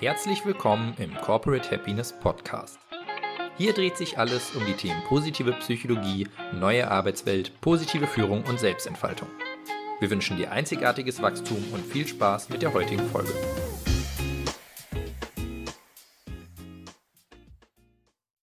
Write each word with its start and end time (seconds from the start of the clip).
Herzlich 0.00 0.46
willkommen 0.46 0.94
im 1.00 1.12
Corporate 1.12 1.72
Happiness 1.72 2.12
Podcast. 2.12 2.78
Hier 3.56 3.74
dreht 3.74 3.96
sich 3.96 4.16
alles 4.16 4.54
um 4.54 4.64
die 4.64 4.74
Themen 4.74 5.02
positive 5.08 5.50
Psychologie, 5.54 6.28
neue 6.52 6.88
Arbeitswelt, 6.88 7.60
positive 7.60 8.06
Führung 8.06 8.44
und 8.44 8.60
Selbstentfaltung. 8.60 9.26
Wir 9.98 10.08
wünschen 10.08 10.36
dir 10.36 10.52
einzigartiges 10.52 11.20
Wachstum 11.20 11.56
und 11.72 11.84
viel 11.84 12.06
Spaß 12.06 12.48
mit 12.48 12.62
der 12.62 12.72
heutigen 12.74 13.02
Folge. 13.08 13.32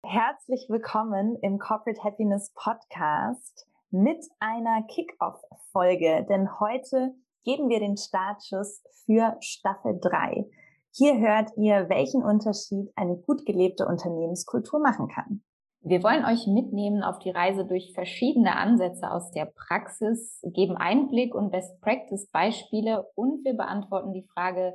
Herzlich 0.04 0.66
willkommen 0.68 1.38
im 1.42 1.58
Corporate 1.58 2.04
Happiness 2.04 2.52
Podcast 2.54 3.66
mit 3.92 4.20
einer 4.42 4.84
Kick-Off-Folge, 4.94 6.26
denn 6.28 6.60
heute 6.60 7.16
geben 7.46 7.70
wir 7.70 7.80
den 7.80 7.96
Startschuss 7.96 8.84
für 9.06 9.38
Staffel 9.40 9.98
3. 10.02 10.50
Hier 10.98 11.20
hört 11.20 11.52
ihr, 11.58 11.90
welchen 11.90 12.24
Unterschied 12.24 12.90
eine 12.96 13.18
gut 13.18 13.46
gelebte 13.46 13.86
Unternehmenskultur 13.86 14.80
machen 14.80 15.10
kann. 15.10 15.44
Wir 15.82 16.02
wollen 16.04 16.24
euch 16.24 16.48
mitnehmen 16.48 17.04
auf 17.04 17.20
die 17.20 17.32
Reise 17.32 17.66
durch 17.66 17.92
verschiedene 17.94 18.56
Ansätze 18.56 19.12
aus 19.12 19.30
der 19.32 19.44
Praxis, 19.46 20.40
geben 20.54 20.78
Einblick 20.78 21.36
und 21.36 21.52
Best 21.52 21.82
Practice 21.82 22.30
Beispiele 22.32 23.06
und 23.16 23.44
wir 23.44 23.56
beantworten 23.56 24.14
die 24.14 24.24
Frage, 24.24 24.74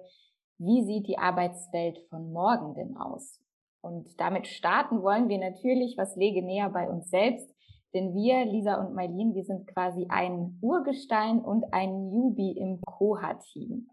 wie 0.58 0.84
sieht 0.84 1.08
die 1.08 1.16
Arbeitswelt 1.16 1.98
von 2.10 2.30
morgen 2.30 2.74
denn 2.74 2.98
aus? 2.98 3.40
Und 3.80 4.20
damit 4.20 4.46
starten 4.46 5.02
wollen 5.02 5.30
wir 5.30 5.38
natürlich, 5.38 5.96
was 5.96 6.16
lege 6.16 6.44
näher 6.44 6.68
bei 6.68 6.86
uns 6.90 7.08
selbst, 7.08 7.50
denn 7.94 8.14
wir, 8.14 8.44
Lisa 8.44 8.74
und 8.74 8.94
Mailin, 8.94 9.34
wir 9.34 9.44
sind 9.44 9.66
quasi 9.68 10.04
ein 10.10 10.58
Urgestein 10.60 11.40
und 11.40 11.72
ein 11.72 12.10
Newbie 12.10 12.58
im 12.58 12.78
Koha-Team. 12.82 13.88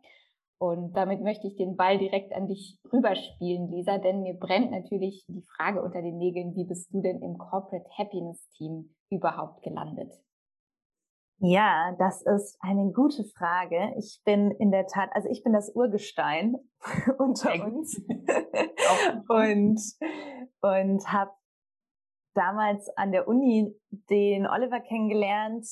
Und 0.60 0.94
damit 0.94 1.22
möchte 1.22 1.48
ich 1.48 1.56
den 1.56 1.76
Ball 1.76 2.00
direkt 2.00 2.34
an 2.34 2.48
dich 2.48 2.80
rüberspielen, 2.92 3.70
Lisa, 3.70 4.00
denn 4.00 4.24
mir 4.24 4.34
brennt 4.34 4.72
natürlich 4.72 5.24
die 5.28 5.44
Frage 5.56 5.84
unter 5.84 6.02
den 6.02 6.18
Nägeln, 6.18 6.56
wie 6.56 6.66
bist 6.66 6.92
du 6.92 7.02
denn 7.02 7.22
im 7.22 7.38
Corporate 7.38 7.88
Happiness 7.98 8.50
Team 8.58 8.96
überhaupt 9.12 9.62
gelandet? 9.62 10.12
Ja, 11.40 11.96
das 12.00 12.24
ist 12.24 12.58
eine 12.62 12.92
gute 12.92 13.24
Frage. 13.24 13.94
Ich 14.00 14.22
bin 14.26 14.50
in 14.50 14.72
der 14.72 14.88
Tat, 14.88 15.12
also 15.14 15.30
ich 15.30 15.44
bin 15.44 15.54
das 15.54 15.70
Urgestein 15.76 16.56
unter 17.20 17.54
uns 17.64 18.02
und 19.28 19.80
und 20.62 21.14
habe 21.14 21.32
damals 22.34 22.90
an 22.98 23.12
der 23.12 23.28
Uni 23.28 23.76
den 24.10 24.48
Oliver 24.48 24.80
kennengelernt 24.80 25.68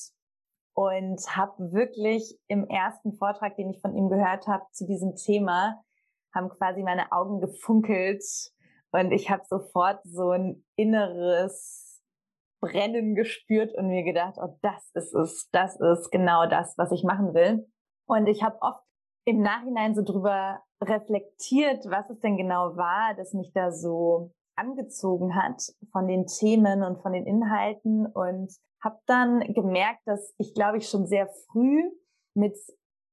und 0.76 1.20
habe 1.36 1.72
wirklich 1.72 2.38
im 2.48 2.68
ersten 2.68 3.14
Vortrag, 3.14 3.56
den 3.56 3.72
ich 3.72 3.82
von 3.82 3.96
ihm 3.96 4.10
gehört 4.10 4.46
habe 4.48 4.66
zu 4.72 4.86
diesem 4.86 5.16
Thema, 5.16 5.82
haben 6.34 6.50
quasi 6.50 6.84
meine 6.84 7.12
Augen 7.12 7.40
gefunkelt 7.40 8.24
und 8.92 9.12
ich 9.12 9.30
habe 9.30 9.44
sofort 9.46 10.02
so 10.04 10.32
ein 10.32 10.64
inneres 10.76 12.04
Brennen 12.60 13.16
gespürt 13.16 13.74
und 13.76 13.88
mir 13.88 14.04
gedacht, 14.04 14.36
oh, 14.38 14.58
das 14.62 14.90
ist 14.94 15.14
es, 15.14 15.50
das 15.52 15.80
ist 15.80 16.12
genau 16.12 16.46
das, 16.46 16.78
was 16.78 16.92
ich 16.92 17.04
machen 17.04 17.34
will. 17.34 17.68
Und 18.06 18.28
ich 18.28 18.44
habe 18.44 18.58
oft 18.62 18.84
im 19.26 19.42
Nachhinein 19.42 19.96
so 19.96 20.04
drüber 20.04 20.62
reflektiert, 20.82 21.86
was 21.90 22.10
es 22.10 22.20
denn 22.20 22.38
genau 22.38 22.76
war, 22.76 23.14
das 23.16 23.34
mich 23.34 23.52
da 23.54 23.72
so 23.72 24.32
angezogen 24.56 25.36
hat 25.36 25.62
von 25.92 26.08
den 26.08 26.28
Themen 26.28 26.84
und 26.84 27.02
von 27.02 27.14
den 27.14 27.26
Inhalten 27.26 28.06
und 28.06 28.54
habe 28.86 29.00
dann 29.08 29.40
gemerkt, 29.54 30.02
dass 30.06 30.34
ich, 30.38 30.54
glaube 30.54 30.78
ich, 30.78 30.88
schon 30.88 31.06
sehr 31.08 31.28
früh 31.28 31.92
mit 32.36 32.56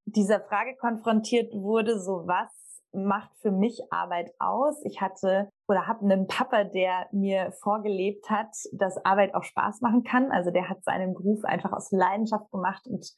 dieser 0.05 0.41
Frage 0.41 0.77
konfrontiert 0.77 1.53
wurde, 1.55 1.99
so 1.99 2.27
was 2.27 2.53
macht 2.95 3.35
für 3.39 3.51
mich 3.51 3.81
Arbeit 3.91 4.35
aus? 4.39 4.85
Ich 4.85 5.01
hatte 5.01 5.49
oder 5.67 5.87
habe 5.87 6.05
einen 6.05 6.27
Papa, 6.27 6.65
der 6.65 7.07
mir 7.11 7.53
vorgelebt 7.53 8.29
hat, 8.29 8.55
dass 8.73 9.03
Arbeit 9.05 9.35
auch 9.35 9.45
Spaß 9.45 9.81
machen 9.81 10.05
kann. 10.05 10.31
Also 10.31 10.51
der 10.51 10.69
hat 10.69 10.85
seinen 10.85 11.15
Beruf 11.15 11.45
einfach 11.45 11.73
aus 11.73 11.91
Leidenschaft 11.91 12.51
gemacht 12.51 12.87
und 12.87 13.11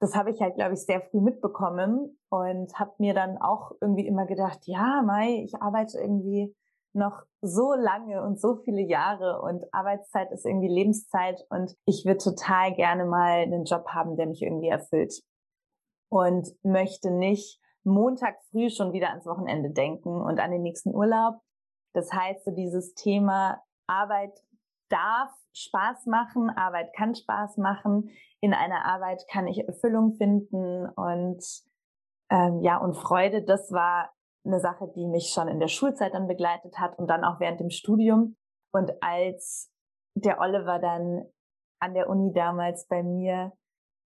das 0.00 0.14
habe 0.14 0.30
ich 0.30 0.40
halt, 0.42 0.56
glaube 0.56 0.74
ich, 0.74 0.84
sehr 0.84 1.00
früh 1.00 1.20
mitbekommen 1.20 2.18
und 2.28 2.78
habe 2.78 2.92
mir 2.98 3.14
dann 3.14 3.38
auch 3.38 3.72
irgendwie 3.80 4.06
immer 4.06 4.26
gedacht, 4.26 4.58
ja, 4.64 5.02
Mai, 5.02 5.42
ich 5.44 5.54
arbeite 5.62 5.98
irgendwie 5.98 6.54
noch 6.94 7.22
so 7.40 7.74
lange 7.74 8.22
und 8.22 8.40
so 8.40 8.56
viele 8.56 8.82
Jahre 8.82 9.40
und 9.42 9.64
Arbeitszeit 9.72 10.30
ist 10.32 10.46
irgendwie 10.46 10.68
Lebenszeit 10.68 11.44
und 11.50 11.76
ich 11.86 12.04
würde 12.04 12.18
total 12.18 12.74
gerne 12.74 13.04
mal 13.04 13.42
einen 13.42 13.64
Job 13.64 13.86
haben, 13.88 14.16
der 14.16 14.26
mich 14.26 14.42
irgendwie 14.42 14.68
erfüllt 14.68 15.22
und 16.08 16.48
möchte 16.62 17.10
nicht 17.10 17.60
Montag 17.82 18.36
früh 18.50 18.70
schon 18.70 18.92
wieder 18.92 19.10
ans 19.10 19.26
Wochenende 19.26 19.70
denken 19.70 20.22
und 20.22 20.40
an 20.40 20.52
den 20.52 20.62
nächsten 20.62 20.94
Urlaub. 20.94 21.34
Das 21.92 22.12
heißt, 22.12 22.44
so 22.44 22.50
dieses 22.52 22.94
Thema 22.94 23.62
Arbeit 23.86 24.32
darf 24.88 25.30
Spaß 25.52 26.06
machen, 26.06 26.50
Arbeit 26.50 26.94
kann 26.96 27.14
Spaß 27.14 27.58
machen, 27.58 28.10
in 28.40 28.54
einer 28.54 28.84
Arbeit 28.84 29.24
kann 29.30 29.46
ich 29.46 29.66
Erfüllung 29.66 30.14
finden 30.14 30.88
und 30.88 31.42
ähm, 32.30 32.60
ja 32.62 32.78
und 32.78 32.94
Freude. 32.94 33.42
Das 33.42 33.70
war 33.72 34.13
eine 34.44 34.60
Sache, 34.60 34.90
die 34.94 35.06
mich 35.06 35.28
schon 35.28 35.48
in 35.48 35.60
der 35.60 35.68
Schulzeit 35.68 36.14
dann 36.14 36.28
begleitet 36.28 36.78
hat 36.78 36.98
und 36.98 37.08
dann 37.08 37.24
auch 37.24 37.40
während 37.40 37.60
dem 37.60 37.70
Studium. 37.70 38.36
Und 38.72 38.92
als 39.02 39.70
der 40.14 40.40
Oliver 40.40 40.78
dann 40.78 41.24
an 41.80 41.94
der 41.94 42.08
Uni 42.08 42.32
damals 42.32 42.86
bei 42.86 43.02
mir 43.02 43.52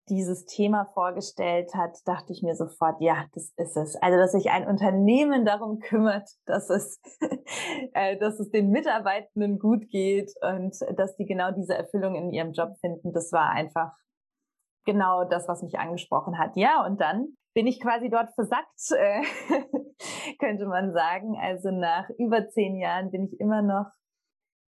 dieses 0.10 0.46
Thema 0.46 0.86
vorgestellt 0.94 1.74
hat, 1.76 1.98
dachte 2.06 2.34
ich 2.34 2.44
mir 2.44 2.56
sofort, 2.56 3.00
ja, 3.00 3.26
das 3.34 3.54
ist 3.56 3.78
es. 3.78 3.96
Also, 3.96 4.18
dass 4.18 4.34
sich 4.34 4.50
ein 4.52 4.68
Unternehmen 4.68 5.46
darum 5.46 5.80
kümmert, 5.80 6.30
dass 6.46 6.70
es, 6.70 7.00
äh, 7.94 8.18
dass 8.18 8.40
es 8.40 8.50
den 8.50 8.70
Mitarbeitenden 8.70 9.60
gut 9.60 9.90
geht 9.90 10.34
und 10.42 10.76
dass 10.98 11.16
die 11.16 11.26
genau 11.26 11.52
diese 11.52 11.76
Erfüllung 11.76 12.16
in 12.16 12.32
ihrem 12.32 12.52
Job 12.52 12.76
finden, 12.82 13.14
das 13.14 13.32
war 13.32 13.50
einfach 13.50 13.96
genau 14.86 15.24
das, 15.24 15.48
was 15.48 15.64
mich 15.64 15.80
angesprochen 15.80 16.38
hat. 16.38 16.58
Ja, 16.58 16.86
und 16.86 17.00
dann 17.00 17.38
bin 17.54 17.68
ich 17.68 17.80
quasi 17.80 18.10
dort 18.10 18.34
versackt, 18.34 18.92
äh, 18.92 19.22
könnte 20.40 20.66
man 20.66 20.94
sagen. 20.94 21.38
Also 21.40 21.72
nach 21.72 22.10
über 22.18 22.50
zehn 22.50 22.78
Jahren 22.78 23.12
bin 23.12 23.26
ich 23.26 23.40
immer 23.40 23.62
noch 23.62 23.92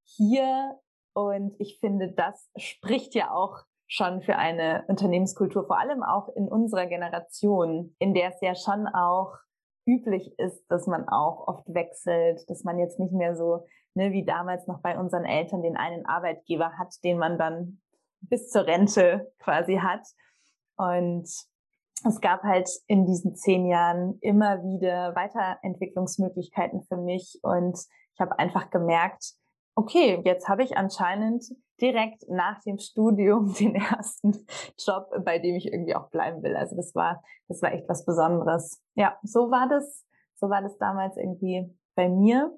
hier 0.04 0.80
und 1.14 1.56
ich 1.60 1.80
finde, 1.80 2.12
das 2.12 2.50
spricht 2.58 3.16
ja 3.16 3.32
auch 3.32 3.64
schon 3.88 4.22
für 4.22 4.38
eine 4.38 4.86
Unternehmenskultur, 4.88 5.68
vor 5.68 5.80
allem 5.80 6.04
auch 6.04 6.30
in 6.36 6.48
unserer 6.48 6.88
Generation, 6.88 7.96
in 8.00 8.14
der 8.14 8.30
es 8.30 8.42
ja 8.42 8.56
schon 8.56 8.88
auch 8.88 9.38
üblich 9.86 10.38
ist, 10.40 10.66
dass 10.70 10.88
man 10.88 11.08
auch 11.10 11.48
oft 11.48 11.74
wechselt, 11.74 12.50
dass 12.50 12.64
man 12.64 12.80
jetzt 12.80 13.00
nicht 13.00 13.14
mehr 13.14 13.36
so 13.36 13.66
ne, 13.94 14.12
wie 14.12 14.26
damals 14.26 14.66
noch 14.68 14.82
bei 14.82 14.98
unseren 14.98 15.26
Eltern 15.26 15.62
den 15.62 15.78
einen 15.78 16.06
Arbeitgeber 16.06 16.78
hat, 16.78 16.96
den 17.04 17.18
man 17.18 17.38
dann 17.38 17.82
bis 18.22 18.50
zur 18.50 18.66
Rente 18.66 19.32
quasi 19.40 19.78
hat. 19.78 20.08
Und 20.78 21.30
es 22.06 22.22
gab 22.22 22.44
halt 22.44 22.70
in 22.88 23.06
diesen 23.06 23.36
zehn 23.36 23.66
Jahren 23.66 24.18
immer 24.22 24.64
wieder 24.64 25.16
Weiterentwicklungsmöglichkeiten 25.16 26.84
für 26.84 26.98
mich 26.98 27.40
und 27.44 27.78
ich 28.14 28.20
habe 28.20 28.38
einfach 28.40 28.70
gemerkt, 28.70 29.34
okay, 29.76 30.22
jetzt 30.24 30.48
habe 30.48 30.64
ich 30.64 30.78
anscheinend 30.78 31.46
direkt 31.82 32.30
nach 32.30 32.62
dem 32.62 32.78
Studium 32.78 33.54
den 33.60 33.76
ersten 33.76 34.46
Job, 34.78 35.10
bei 35.24 35.40
dem 35.40 35.56
ich 35.56 35.72
irgendwie 35.72 35.96
auch 35.96 36.10
bleiben 36.10 36.44
will. 36.44 36.56
Also 36.56 36.76
das 36.76 36.94
war, 36.96 37.24
das 37.48 37.62
war 37.62 37.74
echt 37.74 37.88
was 37.90 38.06
Besonderes. 38.06 38.82
Ja, 38.96 39.18
so 39.24 39.50
war 39.52 39.68
das, 39.68 40.06
so 40.36 40.50
war 40.50 40.62
das 40.62 40.78
damals 40.78 41.18
irgendwie 41.18 41.74
bei 41.96 42.10
mir. 42.10 42.56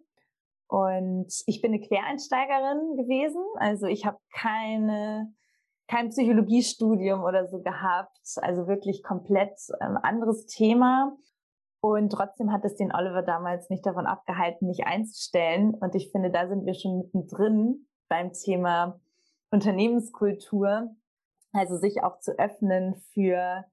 Und 0.68 1.32
ich 1.46 1.62
bin 1.62 1.74
eine 1.74 1.82
Quereinsteigerin 1.82 2.98
gewesen. 2.98 3.44
Also 3.58 3.86
ich 3.86 4.06
habe 4.06 4.18
keine 4.34 5.32
kein 5.88 6.10
Psychologiestudium 6.10 7.24
oder 7.24 7.48
so 7.48 7.62
gehabt, 7.62 8.20
also 8.38 8.68
wirklich 8.68 9.04
komplett 9.04 9.58
ähm, 9.82 9.98
anderes 10.02 10.46
Thema. 10.46 11.16
Und 11.82 12.10
trotzdem 12.10 12.52
hat 12.52 12.66
es 12.66 12.76
den 12.76 12.92
Oliver 12.92 13.22
damals 13.22 13.70
nicht 13.70 13.86
davon 13.86 14.08
abgehalten, 14.08 14.68
mich 14.68 14.86
einzustellen. 14.88 15.76
Und 15.76 15.94
ich 15.94 16.12
finde, 16.12 16.32
da 16.32 16.48
sind 16.48 16.66
wir 16.66 16.74
schon 16.74 16.98
mittendrin 16.98 17.88
beim 18.10 18.34
Thema 18.34 19.00
Unternehmenskultur. 19.52 20.96
Also 21.54 21.78
sich 21.78 22.04
auch 22.04 22.20
zu 22.20 22.38
öffnen 22.40 22.96
für 23.14 23.66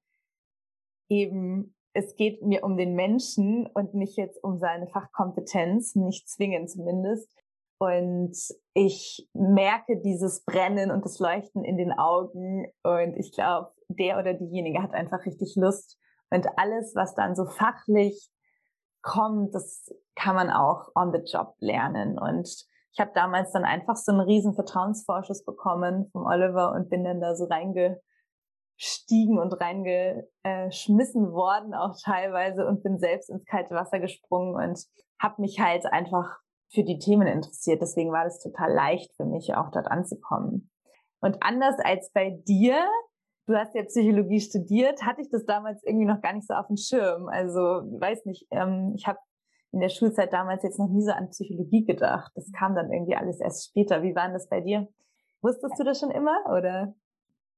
eben, 1.09 1.75
es 1.95 2.15
geht 2.17 2.43
mir 2.43 2.65
um 2.65 2.77
den 2.77 2.95
Menschen 2.95 3.67
und 3.67 3.95
nicht 3.95 4.17
jetzt 4.17 4.43
um 4.45 4.59
seine 4.59 4.87
Fachkompetenz, 4.87 5.95
nicht 5.95 6.29
zwingend 6.29 6.71
zumindest. 6.71 7.35
Und 7.83 8.37
ich 8.75 9.29
merke 9.33 10.01
dieses 10.01 10.45
Brennen 10.45 10.93
und 10.93 11.05
das 11.05 11.19
Leuchten 11.19 11.65
in 11.65 11.77
den 11.77 11.91
Augen. 11.91 12.67
Und 12.85 13.17
ich 13.17 13.33
glaube, 13.33 13.73
der 13.89 14.21
oder 14.21 14.35
diejenige 14.35 14.81
hat 14.81 14.95
einfach 14.95 15.27
richtig 15.27 15.57
Lust. 15.57 15.99
Und 16.31 16.47
alles, 16.57 16.95
was 16.95 17.17
dann 17.17 17.35
so 17.35 17.45
fachlich 17.45 18.31
kommt, 19.03 19.53
das 19.53 19.93
kann 20.15 20.37
man 20.37 20.49
auch 20.49 20.93
on 20.95 21.13
the 21.13 21.19
job 21.29 21.57
lernen. 21.59 22.21
Und 22.21 22.47
ich 22.93 23.01
habe 23.01 23.11
damals 23.17 23.51
dann 23.51 23.65
einfach 23.65 23.97
so 23.97 24.13
einen 24.13 24.21
riesen 24.21 24.55
Vertrauensvorschuss 24.55 25.45
bekommen 25.45 26.09
vom 26.13 26.25
Oliver 26.25 26.71
und 26.77 26.89
bin 26.89 27.03
dann 27.03 27.21
da 27.21 27.35
so 27.35 27.47
reinge, 27.47 28.01
reingestiegen 28.83 29.39
und 29.39 29.53
reingeschmissen 29.61 31.33
worden 31.33 31.75
auch 31.75 31.97
teilweise 32.03 32.65
und 32.65 32.85
bin 32.85 32.99
selbst 32.99 33.31
ins 33.31 33.45
kalte 33.45 33.75
Wasser 33.75 34.01
gesprungen 34.01 34.55
und 34.55 34.87
habe 35.21 35.41
mich 35.41 35.61
halt 35.61 35.87
einfach 35.87 36.39
für 36.73 36.85
die 36.85 36.99
Themen 36.99 37.27
interessiert. 37.27 37.83
Deswegen 37.83 38.13
war 38.13 38.25
das 38.25 38.41
total 38.41 38.73
leicht 38.73 39.15
für 39.17 39.25
mich, 39.25 39.55
auch 39.55 39.71
dort 39.71 39.89
anzukommen. 39.89 40.71
Und 41.21 41.43
anders 41.43 41.77
als 41.85 42.11
bei 42.13 42.31
dir, 42.47 42.77
du 43.47 43.55
hast 43.55 43.75
ja 43.75 43.85
Psychologie 43.85 44.41
studiert, 44.41 45.03
hatte 45.03 45.23
ich 45.23 45.31
das 45.31 45.45
damals 45.45 45.83
irgendwie 45.85 46.07
noch 46.07 46.21
gar 46.21 46.33
nicht 46.33 46.47
so 46.47 46.55
auf 46.55 46.67
dem 46.67 46.77
Schirm. 46.77 47.29
Also, 47.29 47.61
weiß 47.61 48.25
nicht, 48.25 48.47
ähm, 48.51 48.93
ich 48.97 49.07
habe 49.07 49.19
in 49.73 49.81
der 49.81 49.89
Schulzeit 49.89 50.33
damals 50.33 50.63
jetzt 50.63 50.79
noch 50.79 50.89
nie 50.89 51.03
so 51.03 51.13
an 51.13 51.31
Psychologie 51.31 51.85
gedacht. 51.85 52.33
Das 52.35 52.51
kam 52.53 52.75
dann 52.75 52.93
irgendwie 52.93 53.17
alles 53.17 53.41
erst 53.41 53.69
später. 53.69 54.03
Wie 54.03 54.15
war 54.15 54.25
denn 54.25 54.35
das 54.35 54.49
bei 54.49 54.61
dir? 54.61 54.89
Wusstest 55.41 55.79
du 55.79 55.85
das 55.85 55.99
schon 55.99 56.11
immer 56.11 56.37
oder? 56.47 56.95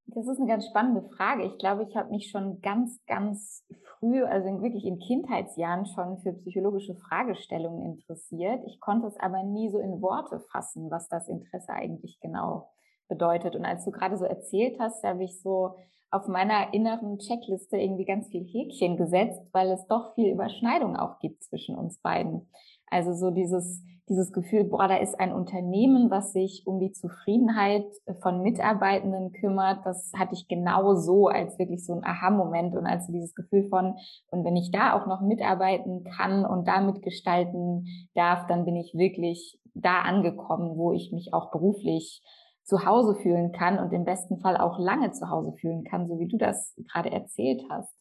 Das 0.06 0.26
ist 0.28 0.38
eine 0.38 0.48
ganz 0.48 0.66
spannende 0.66 1.02
Frage. 1.16 1.44
Ich 1.44 1.58
glaube, 1.58 1.84
ich 1.88 1.96
habe 1.96 2.10
mich 2.10 2.30
schon 2.30 2.60
ganz, 2.60 3.04
ganz 3.06 3.64
früh, 3.98 4.22
also 4.22 4.62
wirklich 4.62 4.84
in 4.84 4.98
Kindheitsjahren 4.98 5.86
schon 5.86 6.18
für 6.18 6.32
psychologische 6.34 6.94
Fragestellungen 6.94 7.82
interessiert. 7.82 8.62
Ich 8.66 8.80
konnte 8.80 9.06
es 9.06 9.18
aber 9.18 9.42
nie 9.42 9.70
so 9.70 9.78
in 9.78 10.02
Worte 10.02 10.40
fassen, 10.52 10.90
was 10.90 11.08
das 11.08 11.28
Interesse 11.28 11.72
eigentlich 11.72 12.20
genau 12.20 12.68
bedeutet. 13.08 13.56
Und 13.56 13.64
als 13.64 13.84
du 13.84 13.90
gerade 13.90 14.18
so 14.18 14.24
erzählt 14.24 14.78
hast, 14.78 15.02
habe 15.04 15.24
ich 15.24 15.40
so 15.40 15.76
auf 16.10 16.28
meiner 16.28 16.72
inneren 16.72 17.18
Checkliste 17.18 17.76
irgendwie 17.76 18.04
ganz 18.04 18.28
viel 18.28 18.44
Häkchen 18.44 18.96
gesetzt, 18.96 19.42
weil 19.52 19.70
es 19.72 19.86
doch 19.88 20.14
viel 20.14 20.32
Überschneidung 20.32 20.96
auch 20.96 21.18
gibt 21.18 21.42
zwischen 21.42 21.76
uns 21.76 21.98
beiden. 21.98 22.48
Also 22.94 23.12
so 23.12 23.32
dieses, 23.32 23.82
dieses 24.08 24.32
Gefühl, 24.32 24.62
boah, 24.62 24.86
da 24.86 24.98
ist 24.98 25.18
ein 25.18 25.32
Unternehmen, 25.32 26.12
was 26.12 26.32
sich 26.32 26.62
um 26.64 26.78
die 26.78 26.92
Zufriedenheit 26.92 27.86
von 28.22 28.40
Mitarbeitenden 28.40 29.32
kümmert. 29.32 29.84
Das 29.84 30.12
hatte 30.16 30.34
ich 30.34 30.46
genau 30.46 30.94
so 30.94 31.26
als 31.26 31.58
wirklich 31.58 31.84
so 31.84 31.94
ein 31.94 32.04
Aha-Moment 32.04 32.76
und 32.76 32.86
als 32.86 33.08
dieses 33.08 33.34
Gefühl 33.34 33.68
von, 33.68 33.96
und 34.30 34.44
wenn 34.44 34.54
ich 34.54 34.70
da 34.70 34.92
auch 34.94 35.08
noch 35.08 35.22
mitarbeiten 35.22 36.04
kann 36.04 36.46
und 36.46 36.68
da 36.68 36.82
mitgestalten 36.82 37.88
darf, 38.14 38.46
dann 38.46 38.64
bin 38.64 38.76
ich 38.76 38.94
wirklich 38.94 39.58
da 39.74 40.02
angekommen, 40.02 40.76
wo 40.76 40.92
ich 40.92 41.10
mich 41.10 41.34
auch 41.34 41.50
beruflich 41.50 42.22
zu 42.62 42.86
Hause 42.86 43.16
fühlen 43.16 43.50
kann 43.50 43.80
und 43.80 43.92
im 43.92 44.04
besten 44.04 44.38
Fall 44.38 44.56
auch 44.56 44.78
lange 44.78 45.10
zu 45.10 45.28
Hause 45.30 45.52
fühlen 45.60 45.82
kann, 45.82 46.06
so 46.06 46.20
wie 46.20 46.28
du 46.28 46.36
das 46.36 46.76
gerade 46.92 47.10
erzählt 47.10 47.60
hast. 47.68 47.93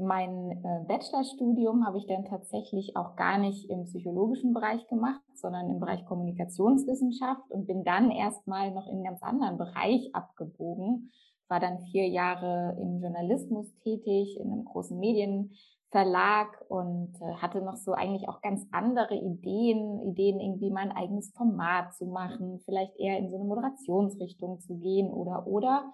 Mein 0.00 0.50
äh, 0.64 0.84
Bachelorstudium 0.86 1.86
habe 1.86 1.98
ich 1.98 2.06
dann 2.06 2.24
tatsächlich 2.24 2.96
auch 2.96 3.16
gar 3.16 3.38
nicht 3.38 3.68
im 3.68 3.84
psychologischen 3.84 4.54
Bereich 4.54 4.86
gemacht, 4.88 5.20
sondern 5.34 5.70
im 5.70 5.78
Bereich 5.78 6.04
Kommunikationswissenschaft 6.06 7.50
und 7.50 7.66
bin 7.66 7.84
dann 7.84 8.10
erstmal 8.10 8.72
noch 8.72 8.86
in 8.86 8.94
einem 8.94 9.04
ganz 9.04 9.22
anderen 9.22 9.58
Bereich 9.58 10.14
abgebogen. 10.14 11.12
War 11.48 11.60
dann 11.60 11.80
vier 11.90 12.08
Jahre 12.08 12.76
im 12.80 13.00
Journalismus 13.00 13.66
tätig, 13.82 14.38
in 14.40 14.50
einem 14.50 14.64
großen 14.64 14.98
Medien, 14.98 15.52
Verlag 15.90 16.64
und 16.68 17.14
äh, 17.20 17.34
hatte 17.34 17.60
noch 17.62 17.76
so 17.76 17.92
eigentlich 17.92 18.28
auch 18.28 18.40
ganz 18.42 18.64
andere 18.70 19.16
Ideen, 19.16 20.00
Ideen 20.08 20.38
irgendwie 20.38 20.70
mein 20.70 20.92
eigenes 20.92 21.32
Format 21.32 21.94
zu 21.96 22.06
machen, 22.06 22.60
vielleicht 22.64 22.96
eher 22.96 23.18
in 23.18 23.28
so 23.28 23.36
eine 23.36 23.44
Moderationsrichtung 23.44 24.60
zu 24.60 24.78
gehen 24.78 25.10
oder 25.10 25.48
oder 25.48 25.90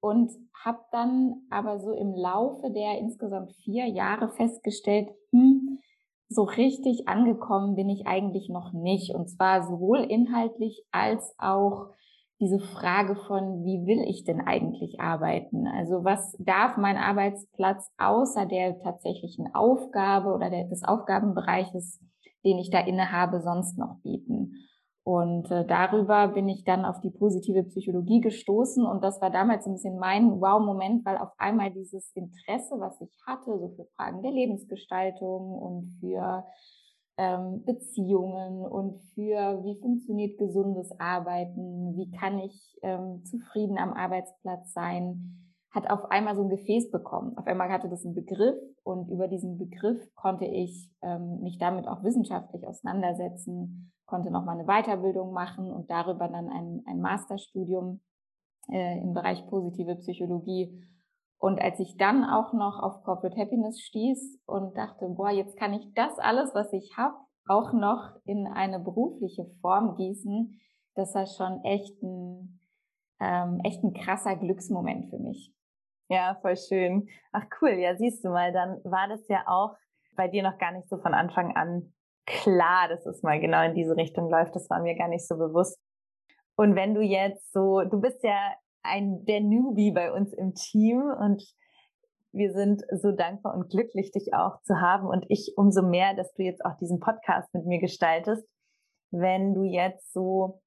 und 0.00 0.30
habe 0.64 0.80
dann 0.92 1.42
aber 1.50 1.78
so 1.78 1.92
im 1.92 2.14
Laufe 2.14 2.70
der 2.70 2.98
insgesamt 2.98 3.52
vier 3.64 3.86
Jahre 3.86 4.28
festgestellt, 4.30 5.08
hm, 5.30 5.78
so 6.28 6.42
richtig 6.42 7.08
angekommen 7.08 7.76
bin 7.76 7.88
ich 7.88 8.06
eigentlich 8.06 8.48
noch 8.48 8.72
nicht 8.72 9.14
und 9.14 9.28
zwar 9.28 9.62
sowohl 9.62 10.00
inhaltlich 10.00 10.84
als 10.90 11.34
auch 11.38 11.90
diese 12.40 12.58
Frage 12.58 13.16
von, 13.16 13.64
wie 13.64 13.86
will 13.86 14.02
ich 14.06 14.24
denn 14.24 14.40
eigentlich 14.40 15.00
arbeiten? 15.00 15.66
Also 15.66 16.04
was 16.04 16.36
darf 16.38 16.76
mein 16.76 16.96
Arbeitsplatz 16.96 17.90
außer 17.96 18.44
der 18.44 18.78
tatsächlichen 18.80 19.54
Aufgabe 19.54 20.34
oder 20.34 20.50
der, 20.50 20.64
des 20.64 20.84
Aufgabenbereiches, 20.84 22.00
den 22.44 22.58
ich 22.58 22.70
da 22.70 22.80
innehabe, 22.80 23.40
sonst 23.40 23.78
noch 23.78 23.96
bieten? 24.02 24.52
Und 25.06 25.52
äh, 25.52 25.64
darüber 25.64 26.26
bin 26.26 26.48
ich 26.48 26.64
dann 26.64 26.84
auf 26.84 27.00
die 27.00 27.12
positive 27.12 27.62
Psychologie 27.62 28.20
gestoßen 28.20 28.84
und 28.84 29.04
das 29.04 29.20
war 29.20 29.30
damals 29.30 29.64
ein 29.64 29.74
bisschen 29.74 30.00
mein 30.00 30.40
Wow-Moment, 30.40 31.06
weil 31.06 31.16
auf 31.18 31.30
einmal 31.38 31.70
dieses 31.70 32.10
Interesse, 32.16 32.74
was 32.80 33.00
ich 33.00 33.16
hatte, 33.24 33.56
so 33.56 33.68
für 33.76 33.84
Fragen 33.94 34.22
der 34.22 34.32
Lebensgestaltung 34.32 35.52
und 35.52 35.98
für 36.00 36.44
ähm, 37.18 37.62
Beziehungen 37.64 38.66
und 38.66 39.00
für 39.14 39.62
wie 39.62 39.78
funktioniert 39.80 40.38
gesundes 40.38 40.90
Arbeiten, 40.98 41.96
wie 41.96 42.10
kann 42.10 42.40
ich 42.40 42.76
ähm, 42.82 43.22
zufrieden 43.22 43.78
am 43.78 43.92
Arbeitsplatz 43.92 44.72
sein, 44.72 45.54
hat 45.70 45.88
auf 45.88 46.10
einmal 46.10 46.34
so 46.34 46.42
ein 46.42 46.48
Gefäß 46.48 46.90
bekommen. 46.90 47.38
Auf 47.38 47.46
einmal 47.46 47.70
hatte 47.70 47.88
das 47.88 48.04
einen 48.04 48.16
Begriff 48.16 48.58
und 48.82 49.08
über 49.08 49.28
diesen 49.28 49.56
Begriff 49.56 50.02
konnte 50.16 50.46
ich 50.46 50.90
ähm, 51.02 51.42
mich 51.42 51.58
damit 51.58 51.86
auch 51.86 52.02
wissenschaftlich 52.02 52.66
auseinandersetzen, 52.66 53.92
konnte 54.06 54.30
nochmal 54.30 54.58
eine 54.58 54.66
Weiterbildung 54.66 55.32
machen 55.32 55.70
und 55.70 55.90
darüber 55.90 56.28
dann 56.28 56.48
ein, 56.48 56.82
ein 56.86 57.00
Masterstudium 57.00 58.00
äh, 58.70 58.98
im 59.00 59.12
Bereich 59.12 59.46
positive 59.48 59.96
Psychologie 59.96 60.82
und 61.38 61.60
als 61.60 61.78
ich 61.80 61.96
dann 61.96 62.24
auch 62.24 62.52
noch 62.52 62.82
auf 62.82 63.02
Corporate 63.04 63.36
Happiness 63.36 63.80
stieß 63.80 64.40
und 64.46 64.76
dachte, 64.76 65.08
boah, 65.08 65.30
jetzt 65.30 65.56
kann 65.58 65.74
ich 65.74 65.92
das 65.94 66.18
alles, 66.18 66.54
was 66.54 66.72
ich 66.72 66.96
habe, 66.96 67.16
auch 67.46 67.72
noch 67.72 68.16
in 68.24 68.46
eine 68.46 68.80
berufliche 68.80 69.46
Form 69.60 69.96
gießen, 69.96 70.58
das 70.94 71.14
war 71.14 71.26
schon 71.26 71.62
echt 71.62 72.02
ein, 72.02 72.60
ähm, 73.20 73.60
echt 73.64 73.84
ein 73.84 73.92
krasser 73.92 74.34
Glücksmoment 74.36 75.10
für 75.10 75.18
mich. 75.18 75.54
Ja, 76.08 76.38
voll 76.40 76.56
schön. 76.56 77.08
Ach 77.32 77.44
cool, 77.60 77.72
ja, 77.72 77.96
siehst 77.96 78.24
du 78.24 78.30
mal, 78.30 78.52
dann 78.52 78.80
war 78.84 79.08
das 79.08 79.28
ja 79.28 79.44
auch 79.46 79.76
bei 80.16 80.28
dir 80.28 80.42
noch 80.42 80.56
gar 80.56 80.72
nicht 80.72 80.88
so 80.88 80.96
von 80.96 81.12
Anfang 81.12 81.54
an 81.54 81.92
klar, 82.26 82.88
dass 82.88 83.06
es 83.06 83.22
mal 83.22 83.40
genau 83.40 83.62
in 83.64 83.74
diese 83.74 83.96
Richtung 83.96 84.28
läuft. 84.28 84.54
Das 84.54 84.68
war 84.68 84.82
mir 84.82 84.96
gar 84.96 85.08
nicht 85.08 85.26
so 85.26 85.36
bewusst. 85.36 85.78
Und 86.56 86.74
wenn 86.74 86.94
du 86.94 87.00
jetzt 87.00 87.52
so, 87.52 87.82
du 87.82 88.00
bist 88.00 88.22
ja 88.22 88.54
ein 88.82 89.24
der 89.24 89.40
Newbie 89.40 89.92
bei 89.92 90.12
uns 90.12 90.32
im 90.32 90.54
Team 90.54 91.02
und 91.02 91.42
wir 92.32 92.52
sind 92.52 92.82
so 92.92 93.12
dankbar 93.12 93.54
und 93.54 93.70
glücklich, 93.70 94.10
dich 94.10 94.34
auch 94.34 94.60
zu 94.62 94.80
haben 94.80 95.06
und 95.06 95.24
ich 95.28 95.54
umso 95.56 95.82
mehr, 95.82 96.14
dass 96.14 96.32
du 96.34 96.42
jetzt 96.42 96.64
auch 96.64 96.76
diesen 96.76 97.00
Podcast 97.00 97.52
mit 97.54 97.64
mir 97.66 97.80
gestaltest. 97.80 98.46
Wenn 99.10 99.54
du 99.54 99.62
jetzt 99.62 100.12
so 100.12 100.60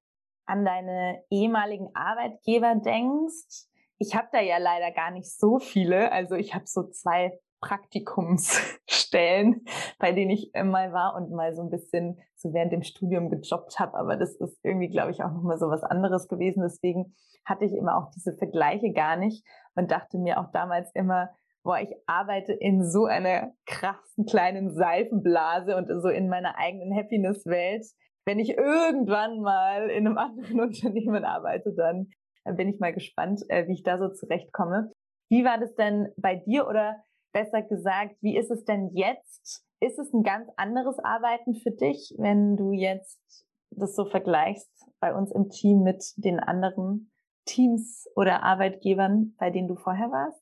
an 0.46 0.66
deine 0.66 1.24
ehemaligen 1.30 1.90
Arbeitgeber 1.94 2.76
denkst, 2.76 3.68
ich 4.00 4.16
habe 4.16 4.30
da 4.32 4.40
ja 4.40 4.58
leider 4.58 4.92
gar 4.92 5.12
nicht 5.12 5.30
so 5.30 5.60
viele, 5.60 6.12
also 6.12 6.36
ich 6.36 6.56
habe 6.56 6.66
so 6.66 6.90
zwei 6.90 7.40
Praktikumsstellen, 7.62 9.64
bei 10.00 10.12
denen 10.12 10.32
ich 10.32 10.52
mal 10.56 10.94
war 10.94 11.16
und 11.16 11.32
mal 11.32 11.54
so 11.54 11.62
ein 11.62 11.70
bisschen 11.70 12.20
so 12.36 12.54
während 12.54 12.72
dem 12.72 12.84
Studium 12.84 13.30
gejobbt 13.30 13.80
habe. 13.80 13.98
Aber 13.98 14.16
das 14.16 14.36
ist 14.36 14.60
irgendwie, 14.64 14.90
glaube 14.90 15.12
ich, 15.12 15.24
auch 15.24 15.32
nochmal 15.32 15.58
so 15.58 15.70
was 15.70 15.84
anderes 15.84 16.28
gewesen. 16.28 16.62
Deswegen 16.62 17.14
hatte 17.46 17.66
ich 17.66 17.74
immer 17.74 17.98
auch 17.98 18.10
diese 18.12 18.36
Vergleiche 18.38 18.94
gar 18.94 19.18
nicht 19.18 19.46
und 19.76 19.92
dachte 19.92 20.18
mir 20.18 20.40
auch 20.40 20.52
damals 20.52 20.92
immer, 20.94 21.30
boah, 21.64 21.80
ich 21.80 21.94
arbeite 22.06 22.54
in 22.54 22.84
so 22.84 23.06
einer 23.06 23.52
krassen 23.66 24.26
kleinen 24.26 24.74
Seifenblase 24.74 25.76
und 25.76 25.90
so 26.02 26.10
in 26.10 26.30
meiner 26.30 26.58
eigenen 26.58 26.96
Happiness-Welt. 26.96 27.86
Wenn 28.26 28.40
ich 28.40 28.58
irgendwann 28.58 29.42
mal 29.42 29.90
in 29.90 30.08
einem 30.08 30.18
anderen 30.18 30.62
Unternehmen 30.62 31.26
arbeite, 31.26 31.74
dann 31.76 32.08
bin 32.56 32.70
ich 32.70 32.80
mal 32.80 32.94
gespannt, 32.94 33.44
äh, 33.50 33.68
wie 33.68 33.74
ich 33.74 33.84
da 33.84 33.98
so 33.98 34.10
zurechtkomme. 34.10 34.92
Wie 35.30 35.46
war 35.46 35.60
das 35.60 35.76
denn 35.76 36.12
bei 36.18 36.36
dir 36.36 36.68
oder 36.68 36.96
besser 37.32 37.62
gesagt, 37.62 38.16
wie 38.22 38.38
ist 38.38 38.52
es 38.52 38.64
denn 38.66 38.90
jetzt? 38.94 39.66
Ist 39.80 39.98
es 40.00 40.14
ein 40.14 40.24
ganz 40.24 40.50
anderes 40.58 41.00
Arbeiten 41.00 41.56
für 41.56 41.72
dich, 41.72 42.14
wenn 42.18 42.58
du 42.58 42.74
jetzt 42.74 43.46
das 43.72 43.96
so 43.96 44.06
vergleichst 44.06 44.70
bei 45.00 45.16
uns 45.16 45.32
im 45.32 45.50
Team 45.50 45.84
mit 45.84 46.14
den 46.18 46.40
anderen 46.40 47.12
Teams 47.46 48.08
oder 48.16 48.44
Arbeitgebern, 48.44 49.36
bei 49.38 49.50
denen 49.50 49.68
du 49.68 49.76
vorher 49.76 50.12
warst? 50.12 50.42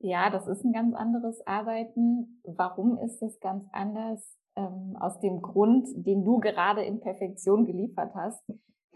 Ja, 0.00 0.30
das 0.30 0.46
ist 0.46 0.64
ein 0.64 0.72
ganz 0.72 0.94
anderes 0.94 1.44
Arbeiten. 1.46 2.40
Warum 2.44 2.98
ist 2.98 3.20
es 3.22 3.40
ganz 3.40 3.64
anders? 3.72 4.36
Ähm, 4.54 4.96
aus 5.00 5.18
dem 5.20 5.42
Grund, 5.42 5.88
den 5.94 6.24
du 6.24 6.38
gerade 6.38 6.84
in 6.84 7.00
Perfektion 7.00 7.66
geliefert 7.66 8.14
hast. 8.14 8.44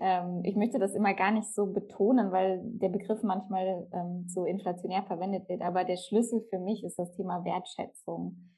Ähm, 0.02 0.40
ich 0.42 0.56
möchte 0.56 0.80
das 0.80 0.94
immer 0.94 1.14
gar 1.14 1.30
nicht 1.30 1.54
so 1.54 1.66
betonen, 1.66 2.32
weil 2.32 2.60
der 2.64 2.88
Begriff 2.88 3.22
manchmal 3.22 3.86
ähm, 3.92 4.24
so 4.26 4.44
inflationär 4.44 5.04
verwendet 5.04 5.48
wird. 5.48 5.62
Aber 5.62 5.84
der 5.84 5.96
Schlüssel 5.96 6.44
für 6.50 6.58
mich 6.58 6.82
ist 6.82 6.98
das 6.98 7.12
Thema 7.12 7.44
Wertschätzung. 7.44 8.50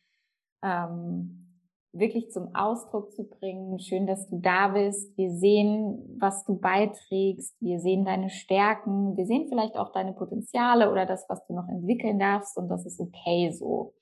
Ähm, 0.63 1.45
wirklich 1.93 2.31
zum 2.31 2.55
Ausdruck 2.55 3.13
zu 3.13 3.29
bringen. 3.29 3.79
Schön, 3.79 4.07
dass 4.07 4.27
du 4.29 4.39
da 4.39 4.69
bist. 4.69 5.17
Wir 5.19 5.33
sehen, 5.33 6.17
was 6.19 6.45
du 6.45 6.59
beiträgst. 6.59 7.55
Wir 7.61 7.79
sehen 7.79 8.07
deine 8.07 8.31
Stärken. 8.31 9.15
Wir 9.19 9.27
sehen 9.27 9.47
vielleicht 9.49 9.77
auch 9.77 9.93
deine 9.93 10.15
Potenziale 10.15 10.91
oder 10.91 11.05
das, 11.05 11.27
was 11.29 11.47
du 11.47 11.55
noch 11.55 11.69
entwickeln 11.69 12.19
darfst. 12.19 12.57
Und 12.57 12.69
das 12.69 12.87
ist 12.87 12.99
okay 12.99 13.53
so. 13.53 13.93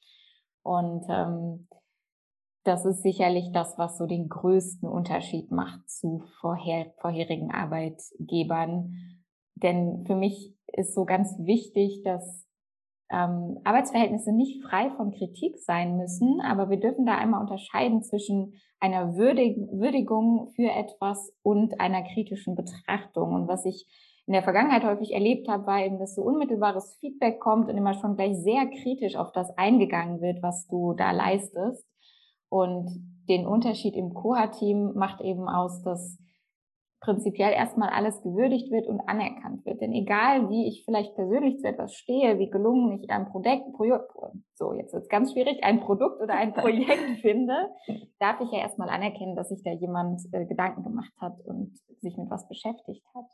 Und 0.63 1.05
ähm, 1.09 1.67
das 2.65 2.85
ist 2.85 3.03
sicherlich 3.03 3.51
das, 3.53 3.77
was 3.79 3.99
so 3.99 4.07
den 4.07 4.29
größten 4.29 4.89
Unterschied 4.89 5.51
macht 5.51 5.89
zu 5.91 6.23
vorher, 6.41 6.93
vorherigen 7.01 7.51
Arbeitgebern. 7.51 9.19
denn 9.55 10.05
für 10.07 10.17
mich 10.17 10.57
ist 10.73 10.95
so 10.95 11.05
ganz 11.05 11.37
wichtig, 11.39 12.03
dass 12.05 12.47
ähm, 13.11 13.61
Arbeitsverhältnisse 13.65 14.33
nicht 14.33 14.65
frei 14.65 14.91
von 14.97 15.13
Kritik 15.13 15.59
sein 15.59 15.97
müssen, 15.97 16.41
aber 16.41 16.71
wir 16.71 16.81
dürfen 16.81 17.05
da 17.05 17.17
einmal 17.17 17.41
unterscheiden 17.41 18.03
zwischen 18.03 18.55
einer 18.81 19.17
Würdig 19.17 19.59
Würdigung 19.71 20.51
für 20.57 20.71
etwas 20.71 21.33
und 21.43 21.79
einer 21.79 22.03
kritischen 22.03 22.57
Betrachtung. 22.57 23.35
Und 23.35 23.49
was 23.49 23.67
ich 23.67 23.87
in 24.27 24.33
der 24.33 24.43
Vergangenheit 24.43 24.85
häufig 24.85 25.13
erlebt 25.13 25.49
habe, 25.49 25.67
war 25.67 25.85
eben, 25.85 25.99
dass 25.99 26.15
so 26.15 26.23
unmittelbares 26.23 26.97
Feedback 27.01 27.39
kommt 27.39 27.69
und 27.69 27.77
immer 27.77 27.95
schon 27.95 28.17
gleich 28.17 28.37
sehr 28.37 28.67
kritisch 28.67 29.17
auf 29.17 29.31
das 29.33 29.51
eingegangen 29.59 30.21
wird, 30.21 30.43
was 30.43 30.67
du 30.69 30.95
da 30.95 31.11
leistest. 31.11 31.92
Und 32.53 32.91
den 33.31 33.47
Unterschied 33.47 33.97
im 33.97 34.13
Coha-Team 34.13 34.93
macht 34.95 35.23
eben 35.23 35.49
aus, 35.49 35.81
dass 35.81 36.19
prinzipiell 37.01 37.51
erstmal 37.55 37.89
alles 37.89 38.21
gewürdigt 38.21 38.71
wird 38.71 38.87
und 38.87 39.01
anerkannt 39.09 39.65
wird. 39.65 39.81
Denn 39.81 39.95
egal, 39.95 40.51
wie 40.51 40.69
ich 40.69 40.85
vielleicht 40.85 41.15
persönlich 41.15 41.59
zu 41.61 41.67
etwas 41.67 41.95
stehe, 41.95 42.39
wie 42.39 42.51
gelungen 42.51 43.01
ich 43.01 43.09
ein 43.09 43.31
Projekt, 43.31 43.73
Projekt 43.73 44.13
so 44.53 44.75
jetzt 44.75 44.93
ist 44.93 45.09
ganz 45.09 45.33
schwierig, 45.33 45.65
ein 45.65 45.81
Produkt 45.81 46.21
oder 46.21 46.35
ein 46.35 46.53
Projekt 46.53 47.21
finde, 47.23 47.71
darf 48.19 48.39
ich 48.43 48.53
ja 48.53 48.59
erstmal 48.59 48.91
anerkennen, 48.91 49.35
dass 49.35 49.49
sich 49.49 49.63
da 49.65 49.73
jemand 49.73 50.21
äh, 50.33 50.45
Gedanken 50.45 50.85
gemacht 50.85 51.15
hat 51.23 51.41
und 51.47 51.75
sich 52.03 52.19
mit 52.19 52.29
was 52.29 52.47
beschäftigt 52.49 53.07
hat. 53.15 53.31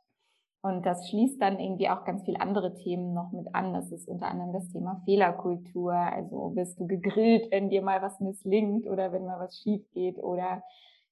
Und 0.60 0.84
das 0.84 1.08
schließt 1.08 1.40
dann 1.40 1.60
irgendwie 1.60 1.88
auch 1.88 2.04
ganz 2.04 2.24
viele 2.24 2.40
andere 2.40 2.74
Themen 2.74 3.14
noch 3.14 3.30
mit 3.32 3.54
an. 3.54 3.72
Das 3.72 3.92
ist 3.92 4.08
unter 4.08 4.26
anderem 4.26 4.52
das 4.52 4.68
Thema 4.70 5.00
Fehlerkultur. 5.04 5.92
Also 5.92 6.56
wirst 6.56 6.80
du 6.80 6.86
gegrillt, 6.86 7.50
wenn 7.52 7.70
dir 7.70 7.82
mal 7.82 8.02
was 8.02 8.18
misslingt 8.20 8.88
oder 8.88 9.12
wenn 9.12 9.24
mal 9.24 9.38
was 9.38 9.56
schief 9.58 9.88
geht 9.92 10.18
oder 10.18 10.62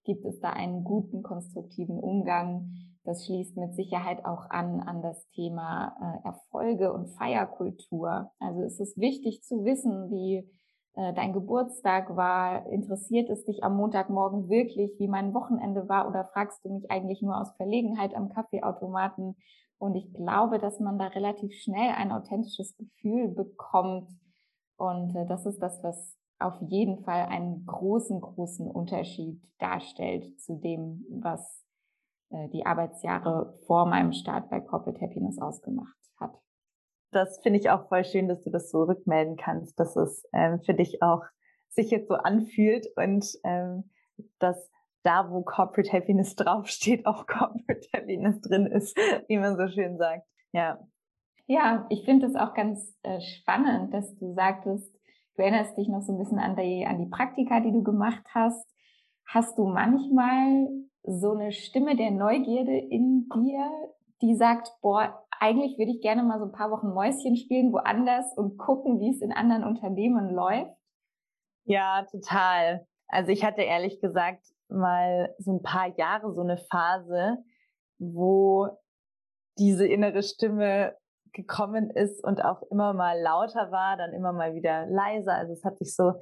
gibt 0.05 0.25
es 0.25 0.41
da 0.41 0.51
einen 0.51 0.83
guten, 0.83 1.23
konstruktiven 1.23 1.99
Umgang. 1.99 2.73
Das 3.05 3.25
schließt 3.25 3.57
mit 3.57 3.75
Sicherheit 3.75 4.25
auch 4.25 4.51
an 4.51 4.81
an 4.81 5.01
das 5.01 5.29
Thema 5.29 5.95
äh, 6.01 6.27
Erfolge 6.27 6.93
und 6.93 7.07
Feierkultur. 7.17 8.33
Also 8.41 8.63
es 8.63 8.81
ist 8.81 8.99
wichtig 8.99 9.43
zu 9.43 9.65
wissen, 9.65 10.11
wie 10.11 10.49
dein 10.97 11.35
Geburtstag 11.35 12.17
war. 12.17 12.67
Interessiert 12.71 13.29
es 13.29 13.45
dich 13.45 13.63
am 13.63 13.77
Montagmorgen 13.77 14.49
wirklich, 14.49 14.99
wie 14.99 15.09
mein 15.09 15.35
Wochenende 15.35 15.89
war 15.89 16.09
oder 16.09 16.25
fragst 16.25 16.65
du 16.65 16.73
mich 16.73 16.91
eigentlich 16.91 17.21
nur 17.21 17.39
aus 17.39 17.53
Verlegenheit 17.57 18.15
am 18.15 18.31
Kaffeeautomaten? 18.31 19.37
Und 19.79 19.95
ich 19.95 20.13
glaube, 20.15 20.59
dass 20.59 20.81
man 20.81 20.99
da 20.99 21.09
relativ 21.09 21.53
schnell 21.53 21.93
ein 21.97 22.13
authentisches 22.13 22.77
Gefühl 22.77 23.29
bekommt. 23.29 24.11
Und 24.77 25.15
äh, 25.15 25.27
das 25.27 25.45
ist 25.45 25.59
das, 25.61 25.83
was 25.83 26.17
auf 26.39 26.61
jeden 26.61 27.03
Fall 27.05 27.27
einen 27.27 27.65
großen, 27.67 28.21
großen 28.21 28.71
Unterschied 28.71 29.41
darstellt 29.59 30.41
zu 30.41 30.57
dem, 30.57 31.05
was 31.11 31.65
äh, 32.31 32.49
die 32.51 32.67
Arbeitsjahre 32.67 33.59
vor 33.67 33.87
meinem 33.87 34.13
Start 34.13 34.51
bei 34.51 34.61
Corporate 34.61 35.01
Happiness 35.01 35.39
ausgemacht 35.41 35.97
hat. 36.19 36.39
Das 37.13 37.41
finde 37.43 37.59
ich 37.59 37.71
auch 37.71 37.89
voll 37.89 38.05
schön, 38.05 38.29
dass 38.29 38.43
du 38.43 38.51
das 38.51 38.71
so 38.71 38.83
rückmelden 38.83 39.37
kannst, 39.37 39.79
dass 39.79 39.97
es 39.97 40.27
ähm, 40.33 40.61
für 40.61 40.75
dich 40.75 41.03
auch 41.03 41.23
sich 41.69 41.91
jetzt 41.91 42.09
so 42.09 42.15
anfühlt 42.15 42.87
und 42.97 43.27
ähm, 43.45 43.91
dass 44.39 44.71
da, 45.03 45.31
wo 45.31 45.43
Corporate 45.43 45.93
Happiness 45.93 46.35
draufsteht, 46.37 47.07
auch 47.07 47.27
Corporate 47.27 47.87
Happiness 47.95 48.41
drin 48.41 48.67
ist, 48.67 48.97
wie 49.29 49.39
man 49.39 49.57
so 49.57 49.69
schön 49.69 49.99
sagt. 49.99 50.27
Ja. 50.53 50.81
Ja, 51.49 51.87
ich 51.91 52.05
finde 52.05 52.27
es 52.27 52.35
auch 52.35 52.55
ganz 52.55 52.93
äh, 53.03 53.21
spannend, 53.21 53.95
dass 53.95 54.17
du 54.17 54.33
sagtest, 54.35 54.97
Du 55.37 55.43
erinnerst 55.43 55.77
dich 55.77 55.89
noch 55.89 56.01
so 56.01 56.13
ein 56.13 56.19
bisschen 56.19 56.39
an 56.39 56.57
die, 56.57 56.87
an 56.87 56.99
die 56.99 57.11
Praktika, 57.11 57.61
die 57.61 57.73
du 57.73 57.83
gemacht 57.83 58.25
hast. 58.35 58.67
Hast 59.27 59.59
du 59.59 59.67
manchmal 59.67 60.69
so 61.03 61.33
eine 61.33 61.53
Stimme 61.53 61.95
der 61.95 62.11
Neugierde 62.11 62.77
in 62.77 63.29
dir, 63.35 63.71
die 64.23 64.35
sagt, 64.35 64.73
boah, 64.81 65.26
eigentlich 65.41 65.79
würde 65.79 65.93
ich 65.93 66.01
gerne 66.01 66.23
mal 66.23 66.39
so 66.39 66.47
ein 66.47 66.53
paar 66.53 66.71
Wochen 66.71 66.89
Mäuschen 66.89 67.37
spielen 67.37 67.73
woanders 67.73 68.37
und 68.37 68.59
gucken, 68.59 69.01
wie 69.01 69.11
es 69.11 69.21
in 69.21 69.33
anderen 69.33 69.65
Unternehmen 69.65 70.35
läuft? 70.35 70.77
Ja, 71.65 72.05
total. 72.11 72.87
Also 73.09 73.31
ich 73.31 73.45
hatte 73.45 73.63
ehrlich 73.63 74.01
gesagt 74.01 74.43
mal 74.69 75.35
so 75.39 75.53
ein 75.53 75.63
paar 75.63 75.89
Jahre 75.97 76.33
so 76.35 76.43
eine 76.43 76.59
Phase, 76.59 77.39
wo 77.99 78.69
diese 79.59 79.87
innere 79.87 80.23
Stimme 80.23 80.97
gekommen 81.33 81.91
ist 81.91 82.25
und 82.25 82.45
auch 82.45 82.63
immer 82.71 82.95
mal 82.95 83.21
lauter 83.21 83.71
war, 83.71 83.97
dann 83.97 84.13
immer 84.13 84.33
mal 84.33 84.55
wieder 84.55 84.87
leiser. 84.87 85.35
Also 85.35 85.53
es 85.53 85.65
hat 85.65 85.79
sich 85.79 85.95
so, 85.95 86.15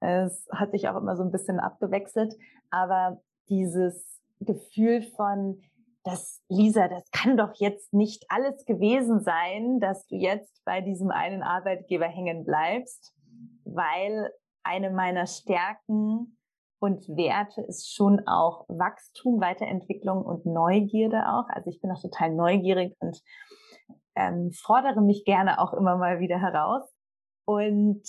es 0.00 0.46
hat 0.52 0.72
sich 0.72 0.88
auch 0.88 0.96
immer 0.96 1.16
so 1.16 1.22
ein 1.22 1.30
bisschen 1.30 1.60
abgewechselt. 1.60 2.34
Aber 2.70 3.22
dieses 3.48 4.20
Gefühl 4.40 5.02
von, 5.02 5.60
dass 6.06 6.40
Lisa, 6.48 6.86
das 6.86 7.10
kann 7.10 7.36
doch 7.36 7.54
jetzt 7.56 7.92
nicht 7.92 8.24
alles 8.28 8.64
gewesen 8.64 9.20
sein, 9.20 9.80
dass 9.80 10.06
du 10.06 10.14
jetzt 10.14 10.64
bei 10.64 10.80
diesem 10.80 11.10
einen 11.10 11.42
Arbeitgeber 11.42 12.06
hängen 12.06 12.44
bleibst, 12.44 13.12
weil 13.64 14.32
eine 14.62 14.90
meiner 14.90 15.26
Stärken 15.26 16.38
und 16.78 17.08
Werte 17.08 17.62
ist 17.62 17.92
schon 17.92 18.24
auch 18.28 18.66
Wachstum, 18.68 19.40
Weiterentwicklung 19.40 20.22
und 20.22 20.46
Neugierde 20.46 21.28
auch. 21.28 21.48
Also 21.48 21.70
ich 21.70 21.80
bin 21.80 21.90
auch 21.90 22.00
total 22.00 22.32
neugierig 22.32 22.94
und 23.00 23.20
ähm, 24.14 24.52
fordere 24.52 25.00
mich 25.00 25.24
gerne 25.24 25.60
auch 25.60 25.72
immer 25.72 25.96
mal 25.96 26.20
wieder 26.20 26.40
heraus 26.40 26.88
und 27.46 28.04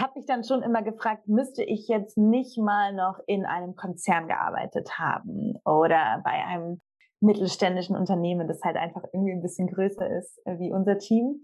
habe 0.00 0.12
mich 0.16 0.26
dann 0.26 0.44
schon 0.44 0.62
immer 0.62 0.82
gefragt, 0.82 1.28
müsste 1.28 1.62
ich 1.62 1.88
jetzt 1.88 2.16
nicht 2.16 2.58
mal 2.58 2.92
noch 2.92 3.18
in 3.26 3.44
einem 3.44 3.76
Konzern 3.76 4.28
gearbeitet 4.28 4.98
haben 4.98 5.56
oder 5.64 6.20
bei 6.24 6.44
einem 6.44 6.80
mittelständischen 7.20 7.96
Unternehmen, 7.96 8.48
das 8.48 8.62
halt 8.62 8.76
einfach 8.76 9.04
irgendwie 9.12 9.32
ein 9.32 9.42
bisschen 9.42 9.68
größer 9.68 10.08
ist 10.18 10.40
äh, 10.46 10.58
wie 10.58 10.72
unser 10.72 10.98
Team. 10.98 11.40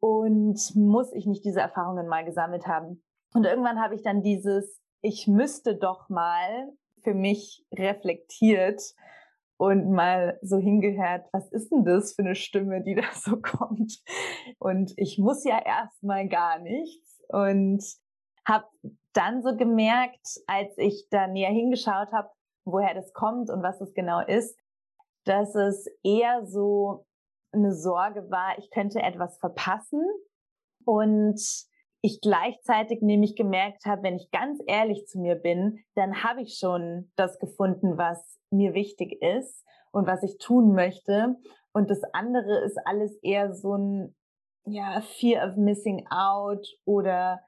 Und 0.00 0.60
muss 0.74 1.12
ich 1.12 1.26
nicht 1.26 1.44
diese 1.44 1.60
Erfahrungen 1.60 2.06
mal 2.06 2.24
gesammelt 2.24 2.66
haben? 2.66 3.02
Und 3.34 3.44
irgendwann 3.44 3.80
habe 3.80 3.94
ich 3.94 4.02
dann 4.02 4.22
dieses, 4.22 4.80
ich 5.00 5.26
müsste 5.26 5.76
doch 5.76 6.08
mal 6.08 6.72
für 7.02 7.14
mich 7.14 7.66
reflektiert 7.72 8.82
und 9.58 9.90
mal 9.90 10.38
so 10.42 10.58
hingehört, 10.58 11.26
was 11.32 11.50
ist 11.50 11.72
denn 11.72 11.84
das 11.84 12.14
für 12.14 12.22
eine 12.22 12.34
Stimme, 12.34 12.82
die 12.82 12.94
da 12.94 13.04
so 13.14 13.36
kommt? 13.42 14.02
Und 14.58 14.92
ich 14.96 15.18
muss 15.18 15.44
ja 15.44 15.58
erstmal 15.64 16.28
gar 16.28 16.58
nichts 16.58 17.15
und 17.28 17.82
habe 18.46 18.66
dann 19.12 19.42
so 19.42 19.56
gemerkt, 19.56 20.40
als 20.46 20.76
ich 20.78 21.08
da 21.10 21.26
näher 21.26 21.50
hingeschaut 21.50 22.12
habe, 22.12 22.30
woher 22.64 22.94
das 22.94 23.12
kommt 23.12 23.50
und 23.50 23.62
was 23.62 23.80
es 23.80 23.94
genau 23.94 24.20
ist, 24.20 24.58
dass 25.24 25.54
es 25.54 25.86
eher 26.02 26.46
so 26.46 27.06
eine 27.52 27.74
Sorge 27.74 28.30
war, 28.30 28.58
ich 28.58 28.70
könnte 28.70 29.00
etwas 29.00 29.38
verpassen 29.38 30.04
und 30.84 31.40
ich 32.02 32.20
gleichzeitig 32.20 33.02
nämlich 33.02 33.34
gemerkt 33.34 33.84
habe, 33.86 34.02
wenn 34.02 34.16
ich 34.16 34.30
ganz 34.30 34.60
ehrlich 34.66 35.06
zu 35.06 35.18
mir 35.18 35.34
bin, 35.34 35.84
dann 35.94 36.22
habe 36.22 36.42
ich 36.42 36.58
schon 36.58 37.10
das 37.16 37.38
gefunden, 37.38 37.98
was 37.98 38.38
mir 38.50 38.74
wichtig 38.74 39.20
ist 39.22 39.64
und 39.90 40.06
was 40.06 40.22
ich 40.22 40.38
tun 40.38 40.74
möchte. 40.74 41.36
Und 41.72 41.90
das 41.90 42.02
andere 42.12 42.64
ist 42.64 42.78
alles 42.84 43.16
eher 43.22 43.54
so 43.54 43.76
ein 43.76 44.15
ja, 44.66 45.00
Fear 45.00 45.48
of 45.48 45.56
Missing 45.56 46.06
Out 46.08 46.66
oder 46.84 47.40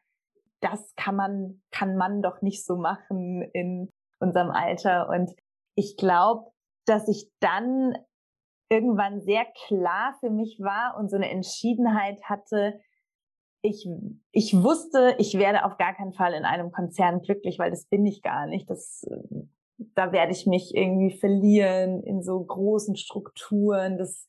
das 0.60 0.94
kann 0.96 1.16
man, 1.16 1.62
kann 1.70 1.96
man 1.96 2.22
doch 2.22 2.42
nicht 2.42 2.64
so 2.64 2.76
machen 2.76 3.42
in 3.52 3.90
unserem 4.20 4.50
Alter. 4.50 5.08
Und 5.08 5.34
ich 5.74 5.96
glaube, 5.96 6.50
dass 6.86 7.08
ich 7.08 7.30
dann 7.40 7.96
irgendwann 8.70 9.20
sehr 9.20 9.46
klar 9.66 10.16
für 10.20 10.30
mich 10.30 10.58
war 10.60 10.96
und 10.98 11.10
so 11.10 11.16
eine 11.16 11.30
Entschiedenheit 11.30 12.22
hatte, 12.24 12.80
ich, 13.62 13.88
ich 14.30 14.54
wusste, 14.62 15.16
ich 15.18 15.36
werde 15.36 15.64
auf 15.64 15.78
gar 15.78 15.94
keinen 15.94 16.12
Fall 16.12 16.32
in 16.32 16.44
einem 16.44 16.70
Konzern 16.70 17.22
glücklich, 17.22 17.58
weil 17.58 17.70
das 17.70 17.86
bin 17.86 18.06
ich 18.06 18.22
gar 18.22 18.46
nicht. 18.46 18.70
Das, 18.70 19.04
da 19.78 20.12
werde 20.12 20.32
ich 20.32 20.46
mich 20.46 20.74
irgendwie 20.74 21.16
verlieren 21.16 22.02
in 22.02 22.22
so 22.22 22.38
großen 22.40 22.96
Strukturen. 22.96 23.98
Das, 23.98 24.26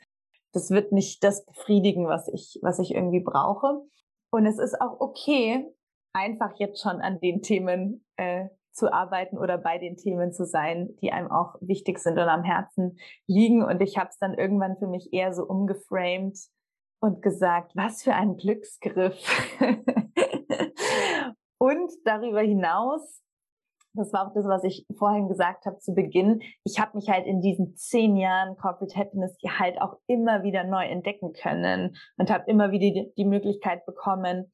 das 0.53 0.71
wird 0.71 0.91
nicht 0.91 1.23
das 1.23 1.45
befriedigen, 1.45 2.07
was 2.07 2.27
ich, 2.27 2.59
was 2.61 2.79
ich 2.79 2.93
irgendwie 2.93 3.21
brauche. 3.21 3.81
Und 4.31 4.45
es 4.45 4.59
ist 4.59 4.79
auch 4.79 4.99
okay, 4.99 5.65
einfach 6.13 6.57
jetzt 6.57 6.81
schon 6.81 7.01
an 7.01 7.19
den 7.19 7.41
Themen 7.41 8.05
äh, 8.17 8.49
zu 8.71 8.91
arbeiten 8.91 9.37
oder 9.37 9.57
bei 9.57 9.77
den 9.77 9.97
Themen 9.97 10.31
zu 10.31 10.45
sein, 10.45 10.95
die 11.01 11.11
einem 11.11 11.31
auch 11.31 11.55
wichtig 11.61 11.99
sind 11.99 12.13
und 12.13 12.29
am 12.29 12.43
Herzen 12.43 12.97
liegen. 13.27 13.63
Und 13.63 13.81
ich 13.81 13.97
habe 13.97 14.09
es 14.09 14.17
dann 14.17 14.33
irgendwann 14.33 14.77
für 14.77 14.87
mich 14.87 15.13
eher 15.13 15.33
so 15.33 15.43
umgeframed, 15.43 16.37
und 16.99 17.21
gesagt, 17.21 17.71
was 17.75 18.03
für 18.03 18.13
ein 18.13 18.37
Glücksgriff. 18.37 19.17
und 21.57 21.91
darüber 22.05 22.41
hinaus, 22.41 23.21
das 23.93 24.13
war 24.13 24.27
auch 24.27 24.33
das, 24.33 24.45
was 24.45 24.63
ich 24.63 24.85
vorhin 24.97 25.27
gesagt 25.27 25.65
habe 25.65 25.77
zu 25.79 25.93
Beginn, 25.93 26.41
ich 26.63 26.79
habe 26.79 26.97
mich 26.97 27.09
halt 27.09 27.25
in 27.25 27.41
diesen 27.41 27.75
zehn 27.75 28.15
Jahren 28.15 28.55
Corporate 28.57 28.95
Happiness 28.95 29.35
halt 29.57 29.81
auch 29.81 29.97
immer 30.07 30.43
wieder 30.43 30.63
neu 30.63 30.85
entdecken 30.85 31.33
können 31.33 31.95
und 32.17 32.29
habe 32.29 32.45
immer 32.47 32.71
wieder 32.71 33.05
die 33.17 33.25
Möglichkeit 33.25 33.85
bekommen, 33.85 34.51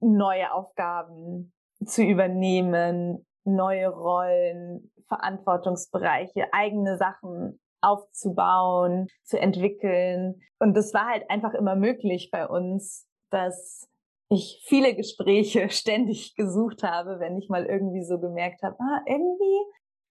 neue 0.00 0.52
Aufgaben 0.52 1.52
zu 1.84 2.02
übernehmen, 2.02 3.26
neue 3.44 3.88
Rollen, 3.88 4.90
Verantwortungsbereiche, 5.08 6.52
eigene 6.52 6.96
Sachen 6.96 7.60
aufzubauen, 7.80 9.06
zu 9.24 9.38
entwickeln. 9.38 10.40
Und 10.58 10.76
das 10.76 10.92
war 10.94 11.06
halt 11.06 11.30
einfach 11.30 11.54
immer 11.54 11.76
möglich 11.76 12.30
bei 12.32 12.46
uns, 12.46 13.06
dass 13.30 13.88
ich 14.28 14.62
viele 14.66 14.94
Gespräche 14.94 15.68
ständig 15.70 16.34
gesucht 16.34 16.82
habe, 16.82 17.20
wenn 17.20 17.38
ich 17.38 17.48
mal 17.48 17.66
irgendwie 17.66 18.04
so 18.04 18.18
gemerkt 18.18 18.62
habe, 18.62 18.76
ah, 18.78 19.00
irgendwie 19.06 19.58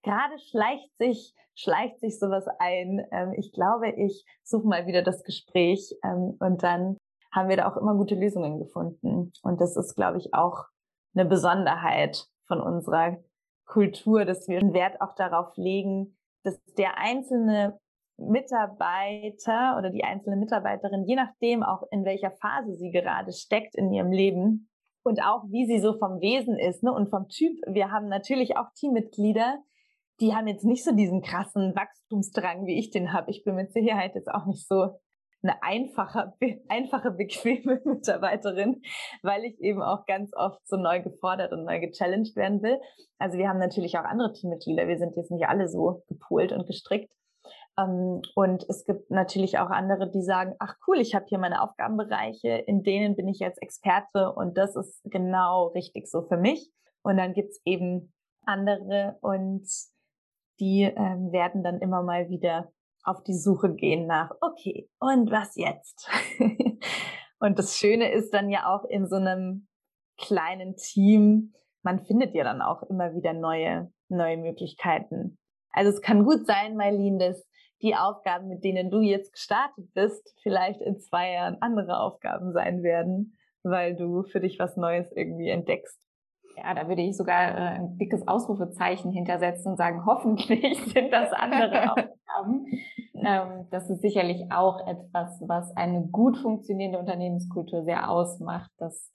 gerade 0.03 0.37
schleicht 0.39 0.95
sich, 0.97 1.33
schleicht 1.55 1.99
sich 1.99 2.19
sowas 2.19 2.45
ein. 2.59 3.05
Ähm, 3.11 3.33
ich 3.37 3.51
glaube, 3.51 3.89
ich 3.89 4.23
suche 4.43 4.67
mal 4.67 4.87
wieder 4.87 5.01
das 5.01 5.23
Gespräch 5.23 5.95
ähm, 6.03 6.37
und 6.39 6.63
dann 6.63 6.97
haben 7.31 7.49
wir 7.49 7.57
da 7.57 7.69
auch 7.69 7.77
immer 7.77 7.95
gute 7.95 8.15
Lösungen 8.15 8.59
gefunden. 8.59 9.33
Und 9.41 9.59
das 9.59 9.75
ist, 9.75 9.95
glaube 9.95 10.17
ich, 10.19 10.33
auch 10.33 10.65
eine 11.13 11.25
Besonderheit 11.25 12.27
von 12.47 12.61
unserer 12.61 13.17
Kultur, 13.65 14.25
dass 14.25 14.47
wir 14.47 14.59
einen 14.59 14.73
Wert 14.73 15.01
auch 15.01 15.15
darauf 15.15 15.55
legen, 15.57 16.17
dass 16.43 16.61
der 16.77 16.97
einzelne 16.97 17.79
Mitarbeiter 18.17 19.75
oder 19.77 19.89
die 19.89 20.03
einzelne 20.03 20.37
Mitarbeiterin, 20.37 21.05
je 21.05 21.15
nachdem 21.15 21.63
auch 21.63 21.83
in 21.91 22.05
welcher 22.05 22.31
Phase 22.31 22.75
sie 22.75 22.91
gerade 22.91 23.33
steckt 23.33 23.75
in 23.75 23.91
ihrem 23.91 24.11
Leben 24.11 24.69
und 25.03 25.21
auch 25.23 25.43
wie 25.49 25.65
sie 25.65 25.79
so 25.79 25.97
vom 25.97 26.19
Wesen 26.21 26.57
ist 26.57 26.83
ne, 26.83 26.91
und 26.93 27.09
vom 27.09 27.27
Typ. 27.27 27.57
Wir 27.67 27.91
haben 27.91 28.07
natürlich 28.07 28.57
auch 28.57 28.67
Teammitglieder, 28.75 29.59
die 30.19 30.33
haben 30.33 30.47
jetzt 30.47 30.63
nicht 30.63 30.83
so 30.83 30.95
diesen 30.95 31.21
krassen 31.21 31.75
Wachstumsdrang, 31.75 32.65
wie 32.65 32.79
ich 32.79 32.89
den 32.89 33.13
habe. 33.13 33.31
Ich 33.31 33.43
bin 33.43 33.55
mit 33.55 33.73
Sicherheit 33.73 34.15
jetzt 34.15 34.29
auch 34.29 34.45
nicht 34.45 34.67
so 34.67 34.97
eine 35.43 35.61
einfache, 35.61 36.33
einfache, 36.69 37.11
bequeme 37.11 37.81
Mitarbeiterin, 37.85 38.81
weil 39.21 39.43
ich 39.43 39.59
eben 39.59 39.81
auch 39.81 40.05
ganz 40.05 40.31
oft 40.35 40.65
so 40.67 40.77
neu 40.77 41.01
gefordert 41.01 41.53
und 41.53 41.65
neu 41.65 41.79
gechallenged 41.79 42.35
werden 42.35 42.63
will. 42.63 42.79
Also 43.19 43.37
wir 43.37 43.47
haben 43.47 43.59
natürlich 43.59 43.97
auch 43.97 44.05
andere 44.05 44.33
Teammitglieder. 44.33 44.87
Wir 44.87 44.97
sind 44.97 45.15
jetzt 45.15 45.31
nicht 45.31 45.47
alle 45.47 45.67
so 45.67 46.03
gepolt 46.07 46.51
und 46.51 46.65
gestrickt. 46.65 47.11
Ähm, 47.77 48.21
und 48.35 48.65
es 48.69 48.85
gibt 48.85 49.11
natürlich 49.11 49.59
auch 49.59 49.69
andere, 49.69 50.09
die 50.09 50.21
sagen, 50.21 50.55
ach 50.59 50.75
cool, 50.87 50.99
ich 50.99 51.15
habe 51.15 51.25
hier 51.27 51.39
meine 51.39 51.61
Aufgabenbereiche, 51.61 52.49
in 52.49 52.83
denen 52.83 53.15
bin 53.15 53.27
ich 53.27 53.39
jetzt 53.39 53.61
Experte 53.61 54.31
und 54.33 54.57
das 54.57 54.75
ist 54.75 55.01
genau 55.05 55.67
richtig 55.67 56.09
so 56.09 56.23
für 56.23 56.37
mich. 56.37 56.71
Und 57.01 57.17
dann 57.17 57.33
gibt's 57.33 57.61
eben 57.65 58.13
andere 58.45 59.17
und 59.21 59.67
die 60.59 60.83
ähm, 60.83 61.31
werden 61.31 61.63
dann 61.63 61.79
immer 61.79 62.01
mal 62.01 62.29
wieder 62.29 62.71
auf 63.03 63.23
die 63.23 63.37
Suche 63.37 63.73
gehen 63.73 64.07
nach, 64.07 64.31
okay, 64.41 64.89
und 64.99 65.29
was 65.29 65.55
jetzt? 65.55 66.09
und 67.39 67.59
das 67.59 67.77
Schöne 67.77 68.11
ist 68.11 68.33
dann 68.33 68.49
ja 68.49 68.73
auch 68.73 68.83
in 68.85 69.07
so 69.07 69.17
einem 69.17 69.67
kleinen 70.17 70.75
Team, 70.75 71.53
man 71.83 72.03
findet 72.05 72.33
ja 72.33 72.43
dann 72.43 72.61
auch 72.61 72.83
immer 72.83 73.13
wieder 73.13 73.33
neue, 73.33 73.91
neue 74.09 74.37
Möglichkeiten. 74.37 75.37
Also 75.71 75.91
es 75.91 76.01
kann 76.01 76.23
gut 76.23 76.47
sein, 76.47 76.77
Marlene, 76.77 77.19
dass 77.19 77.45
die 77.85 77.95
Aufgaben, 77.95 78.47
mit 78.47 78.63
denen 78.63 78.89
du 78.89 79.01
jetzt 79.01 79.31
gestartet 79.31 79.93
bist, 79.93 80.35
vielleicht 80.41 80.81
in 80.81 80.99
zwei 80.99 81.33
Jahren 81.33 81.57
andere 81.61 81.99
Aufgaben 81.99 82.51
sein 82.51 82.83
werden, 82.83 83.37
weil 83.63 83.95
du 83.95 84.23
für 84.23 84.39
dich 84.39 84.59
was 84.59 84.75
Neues 84.75 85.11
irgendwie 85.11 85.49
entdeckst. 85.49 86.01
Ja, 86.57 86.73
da 86.73 86.87
würde 86.87 87.01
ich 87.01 87.17
sogar 87.17 87.51
äh, 87.51 87.75
ein 87.75 87.97
dickes 87.97 88.27
Ausrufezeichen 88.27 89.11
hintersetzen 89.11 89.73
und 89.73 89.77
sagen, 89.77 90.05
hoffentlich 90.05 90.83
sind 90.93 91.11
das 91.11 91.31
andere 91.33 91.91
Aufgaben. 91.91 92.65
Ähm, 93.13 93.67
das 93.71 93.89
ist 93.89 94.01
sicherlich 94.01 94.51
auch 94.51 94.85
etwas, 94.87 95.41
was 95.47 95.75
eine 95.75 96.07
gut 96.07 96.37
funktionierende 96.37 96.99
Unternehmenskultur 96.99 97.83
sehr 97.83 98.09
ausmacht, 98.09 98.71
dass 98.77 99.11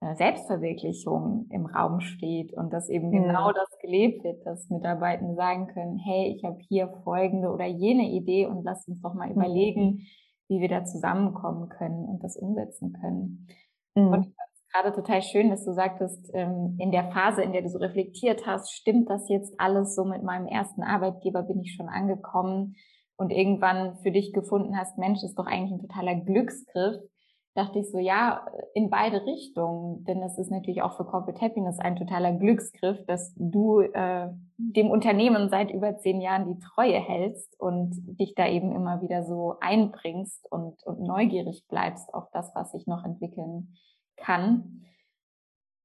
Selbstverwirklichung 0.00 1.46
im 1.50 1.66
Raum 1.66 2.00
steht 2.00 2.54
und 2.54 2.72
dass 2.72 2.88
eben 2.88 3.12
ja. 3.12 3.20
genau 3.20 3.52
das 3.52 3.68
gelebt 3.82 4.24
wird, 4.24 4.44
dass 4.46 4.70
Mitarbeitende 4.70 5.34
sagen 5.34 5.66
können, 5.66 5.98
hey, 5.98 6.34
ich 6.34 6.42
habe 6.42 6.58
hier 6.68 6.88
folgende 7.04 7.50
oder 7.50 7.66
jene 7.66 8.10
Idee 8.10 8.46
und 8.46 8.64
lass 8.64 8.88
uns 8.88 9.02
doch 9.02 9.12
mal 9.12 9.28
mhm. 9.28 9.34
überlegen, 9.34 10.06
wie 10.48 10.60
wir 10.60 10.68
da 10.68 10.84
zusammenkommen 10.84 11.68
können 11.68 12.06
und 12.06 12.24
das 12.24 12.36
umsetzen 12.36 12.94
können. 12.94 13.46
Mhm. 13.94 14.08
Und 14.08 14.34
gerade 14.72 14.94
total 14.94 15.20
schön, 15.20 15.50
dass 15.50 15.66
du 15.66 15.72
sagtest, 15.74 16.30
ähm, 16.32 16.76
in 16.78 16.92
der 16.92 17.10
Phase, 17.10 17.42
in 17.42 17.52
der 17.52 17.62
du 17.62 17.68
so 17.68 17.78
reflektiert 17.78 18.46
hast, 18.46 18.72
stimmt 18.72 19.10
das 19.10 19.28
jetzt 19.28 19.54
alles 19.58 19.94
so 19.94 20.04
mit 20.04 20.22
meinem 20.22 20.46
ersten 20.46 20.82
Arbeitgeber, 20.82 21.42
bin 21.42 21.60
ich 21.60 21.74
schon 21.74 21.88
angekommen 21.90 22.74
und 23.16 23.30
irgendwann 23.30 23.96
für 23.96 24.12
dich 24.12 24.32
gefunden 24.32 24.78
hast, 24.78 24.96
Mensch, 24.96 25.22
ist 25.22 25.38
doch 25.38 25.46
eigentlich 25.46 25.72
ein 25.72 25.86
totaler 25.86 26.14
Glücksgriff, 26.14 27.02
dachte 27.54 27.80
ich 27.80 27.90
so, 27.90 27.98
ja, 27.98 28.46
in 28.74 28.90
beide 28.90 29.26
Richtungen. 29.26 30.04
Denn 30.04 30.22
es 30.22 30.38
ist 30.38 30.50
natürlich 30.50 30.82
auch 30.82 30.96
für 30.96 31.04
Corporate 31.04 31.40
Happiness 31.40 31.78
ein 31.78 31.96
totaler 31.96 32.32
Glücksgriff, 32.32 33.04
dass 33.06 33.34
du 33.36 33.80
äh, 33.80 34.28
dem 34.56 34.90
Unternehmen 34.90 35.48
seit 35.48 35.70
über 35.70 35.98
zehn 35.98 36.20
Jahren 36.20 36.46
die 36.46 36.58
Treue 36.58 36.98
hältst 36.98 37.58
und 37.58 37.92
dich 38.20 38.34
da 38.34 38.46
eben 38.46 38.72
immer 38.72 39.02
wieder 39.02 39.24
so 39.24 39.56
einbringst 39.60 40.50
und, 40.50 40.82
und 40.84 41.00
neugierig 41.00 41.66
bleibst 41.68 42.14
auf 42.14 42.30
das, 42.32 42.54
was 42.54 42.72
sich 42.72 42.86
noch 42.86 43.04
entwickeln 43.04 43.76
kann. 44.16 44.84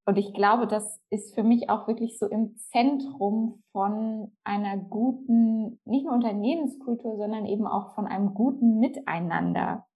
Und 0.08 0.20
ich 0.20 0.36
glaube, 0.36 0.68
das 0.68 1.02
ist 1.10 1.34
für 1.34 1.42
mich 1.42 1.70
auch 1.72 1.88
wirklich 1.88 2.20
so 2.20 2.28
im 2.28 2.56
Zentrum 2.72 3.64
von 3.72 4.32
einer 4.44 4.78
guten, 4.78 5.80
nicht 5.84 6.06
nur 6.06 6.14
Unternehmenskultur, 6.14 7.18
sondern 7.18 7.48
eben 7.48 7.66
auch 7.66 7.96
von 7.96 8.06
einem 8.06 8.36
guten 8.36 8.78
Miteinander. 8.78 9.88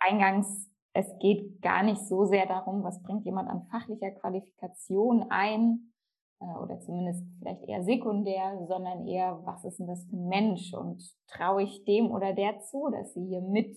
Eingangs, 0.00 0.68
es 0.92 1.06
geht 1.18 1.62
gar 1.62 1.82
nicht 1.82 2.00
so 2.06 2.24
sehr 2.24 2.46
darum, 2.46 2.82
was 2.82 3.02
bringt 3.02 3.24
jemand 3.24 3.48
an 3.48 3.66
fachlicher 3.70 4.10
Qualifikation 4.10 5.26
ein, 5.30 5.92
äh, 6.40 6.58
oder 6.58 6.80
zumindest 6.80 7.24
vielleicht 7.38 7.62
eher 7.68 7.84
sekundär, 7.84 8.58
sondern 8.66 9.06
eher, 9.06 9.40
was 9.44 9.64
ist 9.64 9.78
denn 9.78 9.86
das 9.86 10.04
für 10.06 10.16
ein 10.16 10.28
Mensch 10.28 10.74
und 10.74 11.02
traue 11.28 11.62
ich 11.62 11.84
dem 11.84 12.10
oder 12.10 12.32
der 12.32 12.60
zu, 12.60 12.88
dass 12.90 13.14
sie 13.14 13.24
hier 13.24 13.42
mit 13.42 13.76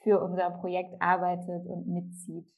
für 0.00 0.22
unser 0.22 0.50
Projekt 0.50 0.94
arbeitet 1.00 1.66
und 1.66 1.88
mitzieht. 1.88 2.48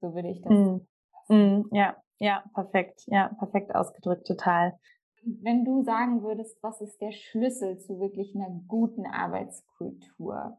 So 0.00 0.14
würde 0.14 0.28
ich 0.28 0.42
das. 0.42 0.52
Mm. 0.52 0.80
Mm, 1.28 1.68
ja, 1.70 1.96
ja, 2.18 2.42
perfekt. 2.54 3.04
Ja, 3.06 3.28
perfekt 3.38 3.74
ausgedrückt, 3.74 4.26
total. 4.26 4.76
Wenn 5.22 5.64
du 5.64 5.82
sagen 5.82 6.22
würdest, 6.22 6.60
was 6.62 6.80
ist 6.80 7.00
der 7.00 7.12
Schlüssel 7.12 7.78
zu 7.78 8.00
wirklich 8.00 8.34
einer 8.34 8.50
guten 8.66 9.06
Arbeitskultur? 9.06 10.58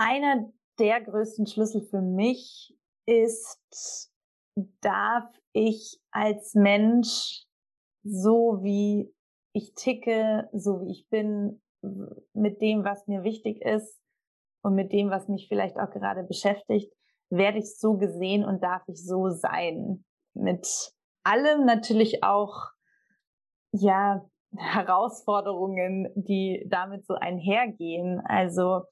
Einer 0.00 0.48
der 0.78 1.00
größten 1.00 1.48
Schlüssel 1.48 1.82
für 1.82 2.00
mich 2.00 2.72
ist, 3.04 4.12
darf 4.80 5.24
ich 5.52 5.98
als 6.12 6.54
Mensch 6.54 7.44
so 8.04 8.60
wie 8.62 9.12
ich 9.52 9.74
ticke, 9.74 10.48
so 10.52 10.82
wie 10.82 10.92
ich 10.92 11.08
bin, 11.08 11.60
mit 12.32 12.62
dem, 12.62 12.84
was 12.84 13.08
mir 13.08 13.24
wichtig 13.24 13.60
ist, 13.62 14.00
und 14.62 14.76
mit 14.76 14.92
dem, 14.92 15.10
was 15.10 15.26
mich 15.26 15.48
vielleicht 15.48 15.76
auch 15.80 15.90
gerade 15.90 16.22
beschäftigt, 16.22 16.92
werde 17.28 17.58
ich 17.58 17.76
so 17.76 17.96
gesehen 17.96 18.44
und 18.44 18.62
darf 18.62 18.82
ich 18.86 19.04
so 19.04 19.30
sein. 19.30 20.04
Mit 20.32 20.92
allem 21.24 21.64
natürlich 21.64 22.22
auch, 22.22 22.68
ja, 23.72 24.24
Herausforderungen, 24.56 26.12
die 26.14 26.64
damit 26.68 27.04
so 27.04 27.14
einhergehen. 27.14 28.20
Also 28.24 28.84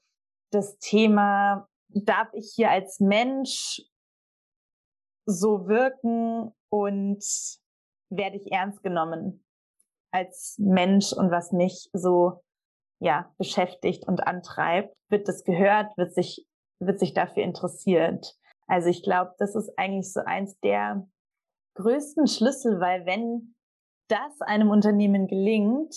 das 0.51 0.77
Thema, 0.79 1.67
darf 1.89 2.29
ich 2.33 2.53
hier 2.55 2.69
als 2.69 2.99
Mensch 2.99 3.81
so 5.25 5.67
wirken 5.67 6.53
und 6.69 7.23
werde 8.09 8.37
ich 8.37 8.51
ernst 8.51 8.81
genommen 8.83 9.43
als 10.11 10.55
Mensch 10.57 11.13
und 11.13 11.31
was 11.31 11.51
mich 11.51 11.89
so 11.93 12.41
ja, 12.99 13.31
beschäftigt 13.37 14.07
und 14.07 14.25
antreibt, 14.25 14.95
wird 15.09 15.27
das 15.27 15.43
gehört, 15.43 15.95
wird 15.97 16.13
sich, 16.13 16.47
wird 16.79 16.99
sich 16.99 17.13
dafür 17.13 17.43
interessiert. 17.43 18.35
Also 18.67 18.89
ich 18.89 19.03
glaube, 19.03 19.33
das 19.37 19.55
ist 19.55 19.71
eigentlich 19.77 20.11
so 20.11 20.21
eins 20.25 20.57
der 20.59 21.07
größten 21.75 22.27
Schlüssel, 22.27 22.79
weil 22.79 23.05
wenn 23.05 23.55
das 24.07 24.41
einem 24.41 24.69
Unternehmen 24.69 25.27
gelingt, 25.27 25.95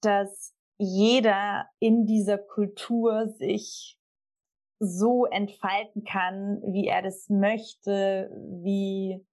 dass 0.00 0.53
jeder 0.78 1.66
in 1.78 2.06
dieser 2.06 2.38
Kultur 2.38 3.28
sich 3.28 3.98
so 4.78 5.24
entfalten 5.26 6.04
kann, 6.04 6.60
wie 6.66 6.86
er 6.86 7.02
das 7.02 7.28
möchte, 7.28 8.30
wie 8.62 9.24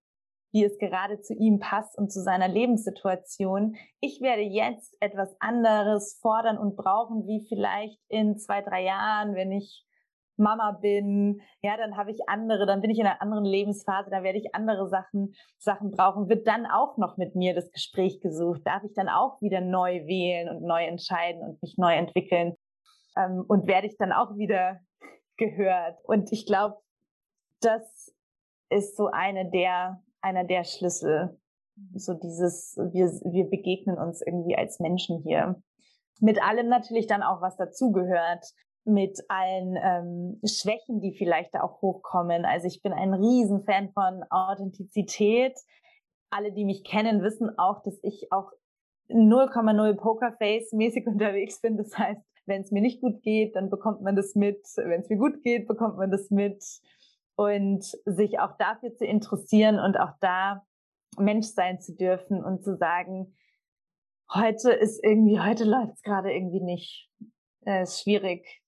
wie 0.51 0.65
es 0.65 0.77
gerade 0.77 1.21
zu 1.21 1.33
ihm 1.33 1.59
passt 1.59 1.97
und 1.97 2.11
zu 2.11 2.21
seiner 2.21 2.47
Lebenssituation. 2.47 3.75
Ich 3.99 4.21
werde 4.21 4.41
jetzt 4.41 4.95
etwas 4.99 5.33
anderes 5.39 6.19
fordern 6.21 6.57
und 6.57 6.75
brauchen, 6.75 7.25
wie 7.25 7.45
vielleicht 7.47 7.99
in 8.09 8.37
zwei, 8.37 8.61
drei 8.61 8.83
Jahren, 8.83 9.35
wenn 9.35 9.51
ich 9.51 9.85
Mama 10.41 10.71
bin, 10.81 11.41
ja, 11.61 11.77
dann 11.77 11.95
habe 11.95 12.11
ich 12.11 12.17
andere, 12.27 12.65
dann 12.65 12.81
bin 12.81 12.89
ich 12.89 12.99
in 12.99 13.05
einer 13.05 13.21
anderen 13.21 13.45
Lebensphase, 13.45 14.09
da 14.09 14.23
werde 14.23 14.39
ich 14.39 14.53
andere 14.53 14.89
Sachen, 14.89 15.33
Sachen 15.57 15.91
brauchen. 15.91 16.27
Wird 16.27 16.47
dann 16.47 16.65
auch 16.65 16.97
noch 16.97 17.15
mit 17.15 17.35
mir 17.35 17.55
das 17.55 17.71
Gespräch 17.71 18.19
gesucht? 18.19 18.61
Darf 18.65 18.83
ich 18.83 18.93
dann 18.93 19.07
auch 19.07 19.41
wieder 19.41 19.61
neu 19.61 20.05
wählen 20.05 20.49
und 20.49 20.63
neu 20.63 20.83
entscheiden 20.83 21.41
und 21.41 21.61
mich 21.61 21.77
neu 21.77 21.93
entwickeln? 21.93 22.55
Ähm, 23.15 23.45
und 23.47 23.67
werde 23.67 23.87
ich 23.87 23.97
dann 23.97 24.11
auch 24.11 24.35
wieder 24.35 24.81
gehört? 25.37 25.97
Und 26.03 26.31
ich 26.33 26.45
glaube, 26.45 26.75
das 27.61 28.13
ist 28.69 28.97
so 28.97 29.07
eine 29.07 29.49
der 29.49 30.01
einer 30.21 30.43
der 30.43 30.63
Schlüssel, 30.63 31.37
so 31.95 32.13
dieses, 32.13 32.77
wir, 32.77 33.07
wir 33.07 33.49
begegnen 33.49 33.97
uns 33.97 34.21
irgendwie 34.21 34.55
als 34.55 34.79
Menschen 34.79 35.21
hier. 35.23 35.61
Mit 36.19 36.41
allem 36.43 36.69
natürlich 36.69 37.07
dann 37.07 37.23
auch, 37.23 37.41
was 37.41 37.57
dazugehört 37.57 38.45
mit 38.85 39.19
allen 39.27 39.77
ähm, 39.81 40.41
Schwächen, 40.45 41.01
die 41.01 41.13
vielleicht 41.13 41.55
auch 41.55 41.81
hochkommen. 41.81 42.45
Also 42.45 42.67
ich 42.67 42.81
bin 42.81 42.93
ein 42.93 43.13
Riesenfan 43.13 43.91
von 43.93 44.23
Authentizität. 44.29 45.53
Alle, 46.29 46.51
die 46.51 46.65
mich 46.65 46.83
kennen, 46.83 47.21
wissen 47.21 47.57
auch, 47.57 47.83
dass 47.83 47.99
ich 48.03 48.31
auch 48.31 48.51
0,0 49.09 49.93
Pokerface 49.95 50.71
mäßig 50.73 51.05
unterwegs 51.07 51.61
bin. 51.61 51.77
Das 51.77 51.97
heißt, 51.97 52.21
wenn 52.45 52.61
es 52.61 52.71
mir 52.71 52.81
nicht 52.81 53.01
gut 53.01 53.21
geht, 53.21 53.55
dann 53.55 53.69
bekommt 53.69 54.01
man 54.01 54.15
das 54.15 54.33
mit. 54.35 54.65
Wenn 54.75 55.01
es 55.01 55.09
mir 55.09 55.17
gut 55.17 55.43
geht, 55.43 55.67
bekommt 55.67 55.97
man 55.97 56.09
das 56.09 56.31
mit. 56.31 56.63
Und 57.35 57.83
sich 58.05 58.39
auch 58.39 58.57
dafür 58.57 58.95
zu 58.95 59.05
interessieren 59.05 59.79
und 59.79 59.97
auch 59.97 60.11
da 60.19 60.65
Mensch 61.17 61.47
sein 61.47 61.79
zu 61.79 61.95
dürfen 61.95 62.43
und 62.43 62.63
zu 62.63 62.77
sagen, 62.77 63.35
heute 64.33 64.71
ist 64.71 65.03
irgendwie, 65.03 65.39
heute 65.39 65.63
läuft 65.63 65.93
es 65.93 66.01
gerade 66.03 66.31
irgendwie 66.31 66.61
nicht. 66.61 67.09
Es 67.61 67.93
ist 67.93 68.03
schwierig 68.03 68.60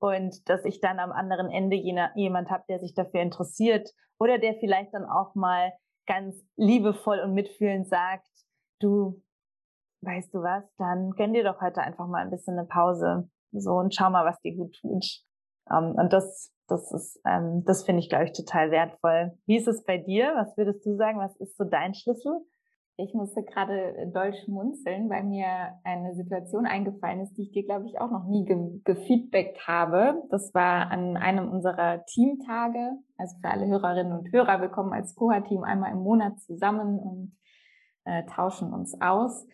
und 0.00 0.48
dass 0.48 0.64
ich 0.64 0.80
dann 0.80 0.98
am 0.98 1.12
anderen 1.12 1.50
Ende 1.50 1.76
jener, 1.76 2.10
jemand 2.16 2.50
habe, 2.50 2.64
der 2.68 2.80
sich 2.80 2.94
dafür 2.94 3.20
interessiert 3.20 3.90
oder 4.18 4.38
der 4.38 4.54
vielleicht 4.54 4.92
dann 4.94 5.04
auch 5.04 5.34
mal 5.34 5.72
ganz 6.06 6.42
liebevoll 6.56 7.20
und 7.20 7.34
mitfühlend 7.34 7.88
sagt, 7.88 8.26
du, 8.80 9.22
weißt 10.02 10.34
du 10.34 10.42
was, 10.42 10.64
dann 10.78 11.10
gönn 11.12 11.34
dir 11.34 11.44
doch 11.44 11.60
heute 11.60 11.82
einfach 11.82 12.08
mal 12.08 12.22
ein 12.22 12.30
bisschen 12.30 12.58
eine 12.58 12.66
Pause, 12.66 13.28
so 13.52 13.72
und 13.72 13.94
schau 13.94 14.10
mal, 14.10 14.24
was 14.24 14.40
dir 14.40 14.56
gut 14.56 14.76
tut. 14.80 15.22
Um, 15.66 15.76
ähm, 15.76 15.94
und 15.96 16.12
das, 16.12 16.52
das 16.66 16.90
ist, 16.92 17.20
ähm, 17.26 17.62
das 17.64 17.84
finde 17.84 18.00
ich, 18.00 18.08
glaube 18.08 18.24
ich, 18.24 18.32
total 18.32 18.70
wertvoll. 18.70 19.38
Wie 19.46 19.56
ist 19.56 19.68
es 19.68 19.84
bei 19.84 19.98
dir? 19.98 20.32
Was 20.34 20.56
würdest 20.56 20.84
du 20.84 20.96
sagen? 20.96 21.18
Was 21.18 21.36
ist 21.36 21.56
so 21.56 21.64
dein 21.64 21.94
Schlüssel? 21.94 22.40
Ich 23.02 23.14
musste 23.14 23.42
gerade 23.42 24.10
doll 24.12 24.34
schmunzeln, 24.34 25.08
weil 25.08 25.24
mir 25.24 25.46
eine 25.84 26.14
Situation 26.14 26.66
eingefallen 26.66 27.20
ist, 27.20 27.34
die 27.36 27.42
ich 27.42 27.52
dir, 27.52 27.64
glaube 27.64 27.86
ich, 27.86 28.00
auch 28.00 28.10
noch 28.10 28.26
nie 28.26 28.44
ge 28.44 28.80
gefeedbackt 28.84 29.66
habe. 29.66 30.22
Das 30.30 30.52
war 30.54 30.90
an 30.90 31.16
einem 31.16 31.50
unserer 31.50 32.04
Teamtage. 32.04 32.98
Also 33.16 33.36
für 33.40 33.48
alle 33.48 33.66
Hörerinnen 33.66 34.12
und 34.12 34.32
Hörer, 34.32 34.60
wir 34.60 34.68
kommen 34.68 34.92
als 34.92 35.14
Koha-Team 35.14 35.64
einmal 35.64 35.92
im 35.92 36.02
Monat 36.02 36.40
zusammen 36.40 36.98
und 36.98 37.36
äh, 38.04 38.24
tauschen 38.26 38.72
uns 38.72 39.00
aus. 39.00 39.46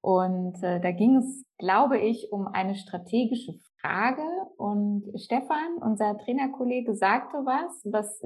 Und 0.00 0.62
äh, 0.62 0.80
da 0.80 0.92
ging 0.92 1.16
es, 1.16 1.44
glaube 1.58 1.98
ich, 1.98 2.32
um 2.32 2.46
eine 2.46 2.74
strategische 2.74 3.54
Frage. 3.80 4.22
Und 4.56 5.04
Stefan, 5.16 5.78
unser 5.80 6.18
Trainerkollege, 6.18 6.94
sagte 6.94 7.38
was, 7.44 7.82
was 7.84 8.20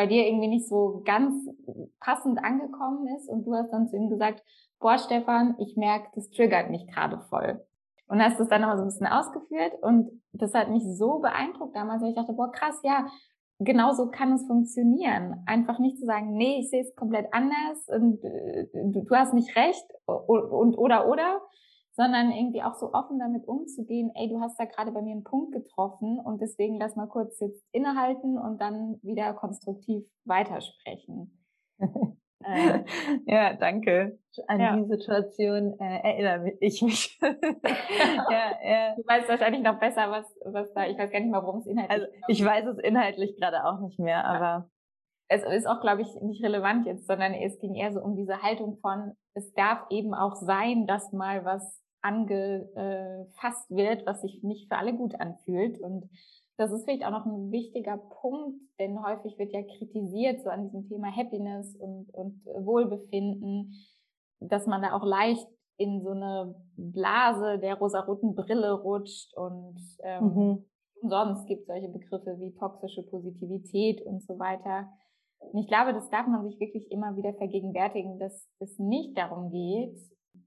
bei 0.00 0.06
dir 0.06 0.26
irgendwie 0.26 0.48
nicht 0.48 0.66
so 0.66 1.02
ganz 1.04 1.34
passend 2.00 2.42
angekommen 2.42 3.06
ist 3.18 3.28
und 3.28 3.44
du 3.44 3.54
hast 3.54 3.70
dann 3.70 3.86
zu 3.86 3.96
ihm 3.96 4.08
gesagt, 4.08 4.42
boah, 4.78 4.96
Stefan, 4.96 5.56
ich 5.58 5.76
merke, 5.76 6.08
das 6.14 6.30
triggert 6.30 6.70
mich 6.70 6.86
gerade 6.86 7.20
voll. 7.28 7.62
Und 8.06 8.22
hast 8.22 8.40
das 8.40 8.48
dann 8.48 8.62
nochmal 8.62 8.78
so 8.78 8.84
ein 8.84 8.88
bisschen 8.88 9.06
ausgeführt 9.06 9.74
und 9.82 10.22
das 10.32 10.54
hat 10.54 10.70
mich 10.70 10.82
so 10.96 11.18
beeindruckt 11.18 11.76
damals, 11.76 12.00
weil 12.00 12.08
ich 12.08 12.16
dachte, 12.16 12.32
boah, 12.32 12.50
krass, 12.50 12.80
ja, 12.82 13.08
genau 13.58 13.92
so 13.92 14.08
kann 14.08 14.32
es 14.32 14.46
funktionieren. 14.46 15.42
Einfach 15.44 15.78
nicht 15.78 15.98
zu 15.98 16.06
sagen, 16.06 16.32
nee, 16.32 16.60
ich 16.60 16.70
sehe 16.70 16.80
es 16.80 16.96
komplett 16.96 17.26
anders 17.32 17.86
und 17.88 18.24
äh, 18.24 18.68
du, 18.72 19.04
du 19.04 19.14
hast 19.14 19.34
nicht 19.34 19.54
recht 19.54 19.84
und, 20.06 20.40
und 20.40 20.78
oder 20.78 21.08
oder, 21.08 21.42
sondern 22.00 22.32
irgendwie 22.32 22.62
auch 22.62 22.76
so 22.76 22.94
offen 22.94 23.18
damit 23.18 23.46
umzugehen, 23.46 24.10
ey, 24.14 24.26
du 24.30 24.40
hast 24.40 24.58
da 24.58 24.64
gerade 24.64 24.90
bei 24.90 25.02
mir 25.02 25.12
einen 25.12 25.22
Punkt 25.22 25.52
getroffen 25.52 26.18
und 26.18 26.40
deswegen 26.40 26.78
lass 26.78 26.96
mal 26.96 27.08
kurz 27.08 27.38
jetzt 27.40 27.62
innehalten 27.72 28.38
und 28.38 28.58
dann 28.58 28.98
wieder 29.02 29.34
konstruktiv 29.34 30.06
weitersprechen. 30.24 31.44
äh, 31.78 32.84
ja, 33.26 33.52
danke. 33.52 34.18
An 34.46 34.60
ja. 34.60 34.76
die 34.76 34.86
Situation 34.86 35.78
äh, 35.78 36.00
erinnere 36.02 36.52
ich 36.60 36.80
mich. 36.80 37.20
ja, 37.22 38.52
ja. 38.64 38.94
Du 38.96 39.02
weißt 39.06 39.28
wahrscheinlich 39.28 39.62
noch 39.62 39.78
besser, 39.78 40.10
was, 40.10 40.24
was 40.46 40.72
da, 40.72 40.86
ich 40.86 40.96
weiß 40.96 41.10
gar 41.10 41.20
nicht 41.20 41.30
mal, 41.30 41.42
worum 41.42 41.60
es 41.60 41.66
inhaltlich 41.66 41.92
Also 41.92 42.06
ich 42.28 42.42
weiß 42.42 42.64
es 42.64 42.78
inhaltlich 42.78 43.36
gerade 43.36 43.66
auch 43.66 43.80
nicht 43.80 43.98
mehr, 43.98 44.24
aber 44.24 44.70
es 45.28 45.44
ist 45.44 45.66
auch, 45.66 45.82
glaube 45.82 46.00
ich, 46.00 46.08
nicht 46.22 46.42
relevant 46.42 46.86
jetzt, 46.86 47.06
sondern 47.06 47.34
es 47.34 47.58
ging 47.58 47.74
eher 47.74 47.92
so 47.92 48.00
um 48.00 48.16
diese 48.16 48.40
Haltung 48.40 48.78
von, 48.78 49.12
es 49.34 49.52
darf 49.52 49.84
eben 49.90 50.14
auch 50.14 50.36
sein, 50.36 50.86
dass 50.86 51.12
mal 51.12 51.44
was 51.44 51.80
angefasst 52.02 53.70
wird, 53.70 54.06
was 54.06 54.22
sich 54.22 54.42
nicht 54.42 54.68
für 54.68 54.78
alle 54.78 54.94
gut 54.94 55.20
anfühlt. 55.20 55.80
Und 55.80 56.08
das 56.56 56.72
ist 56.72 56.84
vielleicht 56.84 57.04
auch 57.04 57.10
noch 57.10 57.26
ein 57.26 57.50
wichtiger 57.50 57.96
Punkt, 57.96 58.60
denn 58.78 59.02
häufig 59.04 59.38
wird 59.38 59.52
ja 59.52 59.62
kritisiert 59.62 60.42
so 60.42 60.50
an 60.50 60.64
diesem 60.64 60.88
Thema 60.88 61.14
Happiness 61.14 61.74
und, 61.76 62.12
und 62.12 62.44
Wohlbefinden, 62.44 63.74
dass 64.40 64.66
man 64.66 64.82
da 64.82 64.94
auch 64.94 65.04
leicht 65.04 65.46
in 65.76 66.02
so 66.02 66.10
eine 66.10 66.54
Blase 66.76 67.58
der 67.58 67.76
rosaroten 67.76 68.34
Brille 68.34 68.72
rutscht 68.72 69.34
und 69.34 69.78
ähm, 70.02 70.24
mhm. 70.24 70.64
umsonst 71.00 71.46
gibt 71.46 71.66
solche 71.66 71.88
Begriffe 71.88 72.36
wie 72.38 72.52
toxische 72.52 73.02
Positivität 73.04 74.02
und 74.04 74.22
so 74.22 74.38
weiter. 74.38 74.90
Und 75.38 75.60
ich 75.60 75.68
glaube, 75.68 75.94
das 75.94 76.10
darf 76.10 76.26
man 76.26 76.44
sich 76.44 76.60
wirklich 76.60 76.90
immer 76.90 77.16
wieder 77.16 77.32
vergegenwärtigen, 77.32 78.18
dass 78.18 78.46
es 78.58 78.78
nicht 78.78 79.16
darum 79.16 79.50
geht, 79.50 79.98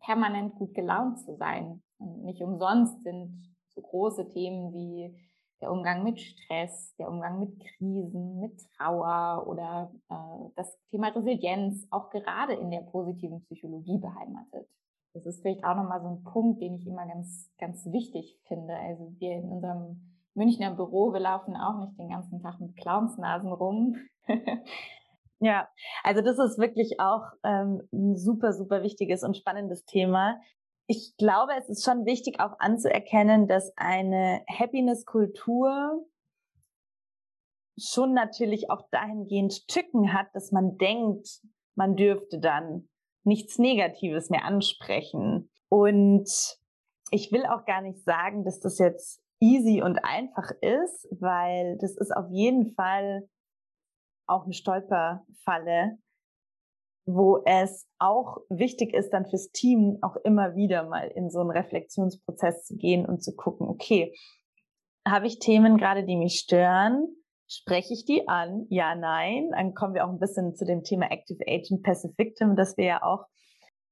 permanent 0.05 0.55
gut 0.55 0.73
gelaunt 0.73 1.19
zu 1.19 1.35
sein. 1.35 1.81
Und 1.97 2.23
nicht 2.23 2.41
umsonst 2.41 3.03
sind 3.03 3.43
so 3.69 3.81
große 3.81 4.29
Themen 4.29 4.73
wie 4.73 5.15
der 5.61 5.71
Umgang 5.71 6.03
mit 6.03 6.19
Stress, 6.19 6.93
der 6.97 7.09
Umgang 7.09 7.39
mit 7.39 7.57
Krisen, 7.59 8.39
mit 8.39 8.61
Trauer 8.77 9.47
oder 9.47 9.91
äh, 10.09 10.49
das 10.55 10.77
Thema 10.91 11.07
Resilienz 11.07 11.87
auch 11.89 12.09
gerade 12.09 12.53
in 12.53 12.69
der 12.69 12.81
positiven 12.81 13.41
Psychologie 13.43 13.97
beheimatet. 13.97 14.67
Das 15.13 15.25
ist 15.25 15.41
vielleicht 15.41 15.63
auch 15.63 15.75
nochmal 15.75 16.01
so 16.01 16.09
ein 16.09 16.23
Punkt, 16.23 16.61
den 16.61 16.75
ich 16.75 16.85
immer 16.85 17.07
ganz, 17.07 17.49
ganz 17.59 17.85
wichtig 17.85 18.37
finde. 18.47 18.75
Also 18.75 19.13
wir 19.19 19.33
in 19.33 19.47
unserem 19.47 20.01
Münchner 20.33 20.71
Büro, 20.71 21.13
wir 21.13 21.19
laufen 21.19 21.55
auch 21.55 21.79
nicht 21.79 21.97
den 21.97 22.09
ganzen 22.09 22.41
Tag 22.41 22.59
mit 22.59 22.75
Clownsnasen 22.75 23.51
rum. 23.51 23.95
Ja, 25.43 25.67
also 26.03 26.21
das 26.21 26.39
ist 26.39 26.57
wirklich 26.57 27.01
auch 27.01 27.25
ähm, 27.43 27.81
ein 27.91 28.15
super, 28.15 28.53
super 28.53 28.81
wichtiges 28.81 29.23
und 29.23 29.35
spannendes 29.35 29.83
Thema. 29.83 30.39
Ich 30.87 31.15
glaube, 31.17 31.51
es 31.57 31.67
ist 31.67 31.83
schon 31.83 32.05
wichtig 32.05 32.39
auch 32.39 32.59
anzuerkennen, 32.59 33.49
dass 33.49 33.73
eine 33.75 34.45
Happiness-Kultur 34.47 36.05
schon 37.77 38.13
natürlich 38.13 38.69
auch 38.69 38.87
dahingehend 38.89 39.67
Tücken 39.67 40.13
hat, 40.13 40.27
dass 40.33 40.53
man 40.53 40.77
denkt, 40.77 41.41
man 41.75 41.97
dürfte 41.97 42.39
dann 42.39 42.87
nichts 43.25 43.59
Negatives 43.59 44.29
mehr 44.29 44.45
ansprechen. 44.45 45.51
Und 45.67 46.29
ich 47.11 47.33
will 47.33 47.45
auch 47.47 47.65
gar 47.65 47.81
nicht 47.81 48.01
sagen, 48.05 48.45
dass 48.45 48.61
das 48.61 48.79
jetzt 48.79 49.21
easy 49.41 49.81
und 49.81 50.05
einfach 50.05 50.51
ist, 50.61 51.05
weil 51.19 51.77
das 51.79 51.97
ist 51.97 52.15
auf 52.15 52.29
jeden 52.29 52.73
Fall 52.75 53.27
auch 54.27 54.45
eine 54.45 54.53
Stolperfalle, 54.53 55.97
wo 57.05 57.43
es 57.45 57.87
auch 57.99 58.37
wichtig 58.49 58.93
ist, 58.93 59.11
dann 59.11 59.25
fürs 59.25 59.51
Team 59.51 59.97
auch 60.01 60.15
immer 60.23 60.55
wieder 60.55 60.87
mal 60.87 61.07
in 61.07 61.29
so 61.29 61.39
einen 61.39 61.51
Reflexionsprozess 61.51 62.63
zu 62.65 62.77
gehen 62.77 63.05
und 63.05 63.23
zu 63.23 63.35
gucken, 63.35 63.67
okay, 63.67 64.13
habe 65.05 65.27
ich 65.27 65.39
Themen 65.39 65.77
gerade, 65.77 66.05
die 66.05 66.15
mich 66.15 66.39
stören? 66.39 67.07
Spreche 67.49 67.93
ich 67.93 68.05
die 68.05 68.27
an? 68.27 68.65
Ja, 68.69 68.95
nein. 68.95 69.49
Dann 69.51 69.73
kommen 69.73 69.93
wir 69.93 70.05
auch 70.05 70.09
ein 70.09 70.19
bisschen 70.19 70.55
zu 70.55 70.65
dem 70.65 70.83
Thema 70.83 71.11
Active 71.11 71.43
Agent, 71.45 71.83
Passive 71.83 72.13
Victim, 72.17 72.55
das 72.55 72.77
wir 72.77 72.85
ja 72.85 73.03
auch 73.03 73.25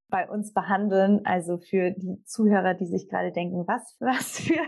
bei 0.10 0.30
uns 0.30 0.54
behandeln. 0.54 1.26
Also 1.26 1.58
für 1.58 1.91
die 1.91 2.24
Zuhörer, 2.24 2.76
die 2.76 2.86
sich 2.86 3.10
gerade 3.10 3.32
denken, 3.32 3.67
was, 3.67 3.98
was 4.00 4.39
für, 4.39 4.62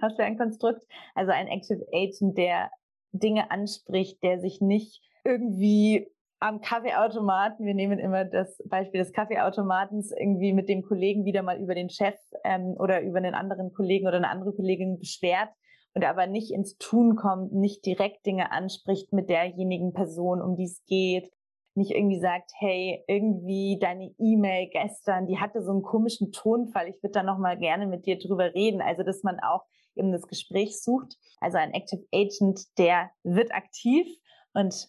was 0.00 0.16
für 0.16 0.24
ein 0.24 0.36
Konstrukt. 0.36 0.82
Also 1.14 1.30
ein 1.30 1.46
Active 1.46 1.86
Agent, 1.92 2.36
der 2.36 2.70
Dinge 3.18 3.50
anspricht, 3.50 4.22
der 4.22 4.40
sich 4.40 4.60
nicht 4.60 5.02
irgendwie 5.24 6.08
am 6.38 6.60
Kaffeeautomaten, 6.60 7.64
wir 7.64 7.74
nehmen 7.74 7.98
immer 7.98 8.24
das 8.24 8.62
Beispiel 8.66 9.00
des 9.00 9.12
Kaffeeautomatens, 9.12 10.12
irgendwie 10.12 10.52
mit 10.52 10.68
dem 10.68 10.82
Kollegen 10.82 11.24
wieder 11.24 11.42
mal 11.42 11.58
über 11.58 11.74
den 11.74 11.88
Chef 11.88 12.16
ähm, 12.44 12.74
oder 12.78 13.00
über 13.02 13.18
einen 13.18 13.34
anderen 13.34 13.72
Kollegen 13.72 14.06
oder 14.06 14.18
eine 14.18 14.28
andere 14.28 14.52
Kollegin 14.52 14.98
beschwert 14.98 15.48
und 15.94 16.04
aber 16.04 16.26
nicht 16.26 16.52
ins 16.52 16.76
Tun 16.76 17.16
kommt, 17.16 17.52
nicht 17.52 17.86
direkt 17.86 18.26
Dinge 18.26 18.52
anspricht 18.52 19.12
mit 19.12 19.30
derjenigen 19.30 19.94
Person, 19.94 20.42
um 20.42 20.56
die 20.56 20.64
es 20.64 20.84
geht, 20.84 21.30
nicht 21.76 21.90
irgendwie 21.90 22.20
sagt, 22.20 22.50
hey, 22.58 23.04
irgendwie 23.06 23.78
deine 23.80 24.14
E-Mail 24.18 24.68
gestern, 24.70 25.26
die 25.26 25.38
hatte 25.38 25.62
so 25.62 25.72
einen 25.72 25.82
komischen 25.82 26.32
Tonfall, 26.32 26.88
ich 26.88 27.02
würde 27.02 27.12
da 27.12 27.22
noch 27.22 27.38
mal 27.38 27.58
gerne 27.58 27.86
mit 27.86 28.06
dir 28.06 28.18
drüber 28.18 28.54
reden. 28.54 28.80
Also, 28.80 29.02
dass 29.02 29.22
man 29.22 29.38
auch 29.40 29.64
eben 29.96 30.12
das 30.12 30.26
Gespräch 30.26 30.80
sucht. 30.80 31.16
Also 31.40 31.58
ein 31.58 31.72
Active 31.72 32.04
Agent, 32.12 32.60
der 32.78 33.10
wird 33.24 33.52
aktiv 33.52 34.06
und 34.52 34.88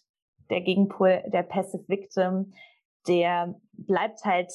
der 0.50 0.60
Gegenpol, 0.60 1.22
der 1.26 1.42
Passive 1.42 1.84
Victim, 1.88 2.52
der 3.06 3.54
bleibt 3.72 4.24
halt 4.24 4.52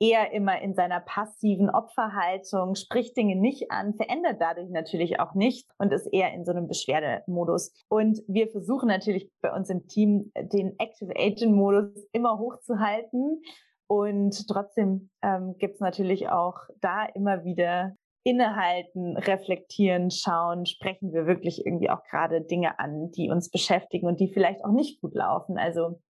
eher 0.00 0.32
immer 0.32 0.60
in 0.62 0.74
seiner 0.74 1.00
passiven 1.00 1.68
Opferhaltung, 1.68 2.74
spricht 2.74 3.16
Dinge 3.16 3.36
nicht 3.36 3.70
an, 3.70 3.94
verändert 3.94 4.40
dadurch 4.40 4.70
natürlich 4.70 5.20
auch 5.20 5.34
nichts 5.34 5.70
und 5.78 5.92
ist 5.92 6.06
eher 6.06 6.32
in 6.32 6.44
so 6.44 6.52
einem 6.52 6.66
Beschwerdemodus. 6.66 7.72
Und 7.88 8.22
wir 8.26 8.48
versuchen 8.48 8.88
natürlich 8.88 9.30
bei 9.42 9.52
uns 9.52 9.68
im 9.68 9.86
Team 9.86 10.32
den 10.36 10.74
Active 10.78 11.12
Agent 11.16 11.54
Modus 11.54 12.08
immer 12.12 12.38
hochzuhalten. 12.38 13.42
Und 13.86 14.48
trotzdem 14.48 15.10
ähm, 15.22 15.56
gibt 15.58 15.74
es 15.74 15.80
natürlich 15.80 16.28
auch 16.28 16.56
da 16.80 17.04
immer 17.04 17.44
wieder 17.44 17.94
innehalten, 18.22 19.16
reflektieren, 19.16 20.10
schauen, 20.10 20.66
sprechen 20.66 21.12
wir 21.12 21.26
wirklich 21.26 21.64
irgendwie 21.66 21.90
auch 21.90 22.04
gerade 22.04 22.42
Dinge 22.42 22.78
an, 22.78 23.10
die 23.12 23.30
uns 23.30 23.50
beschäftigen 23.50 24.06
und 24.06 24.20
die 24.20 24.32
vielleicht 24.32 24.64
auch 24.64 24.72
nicht 24.72 25.00
gut 25.00 25.14
laufen. 25.14 25.58
Also 25.58 26.00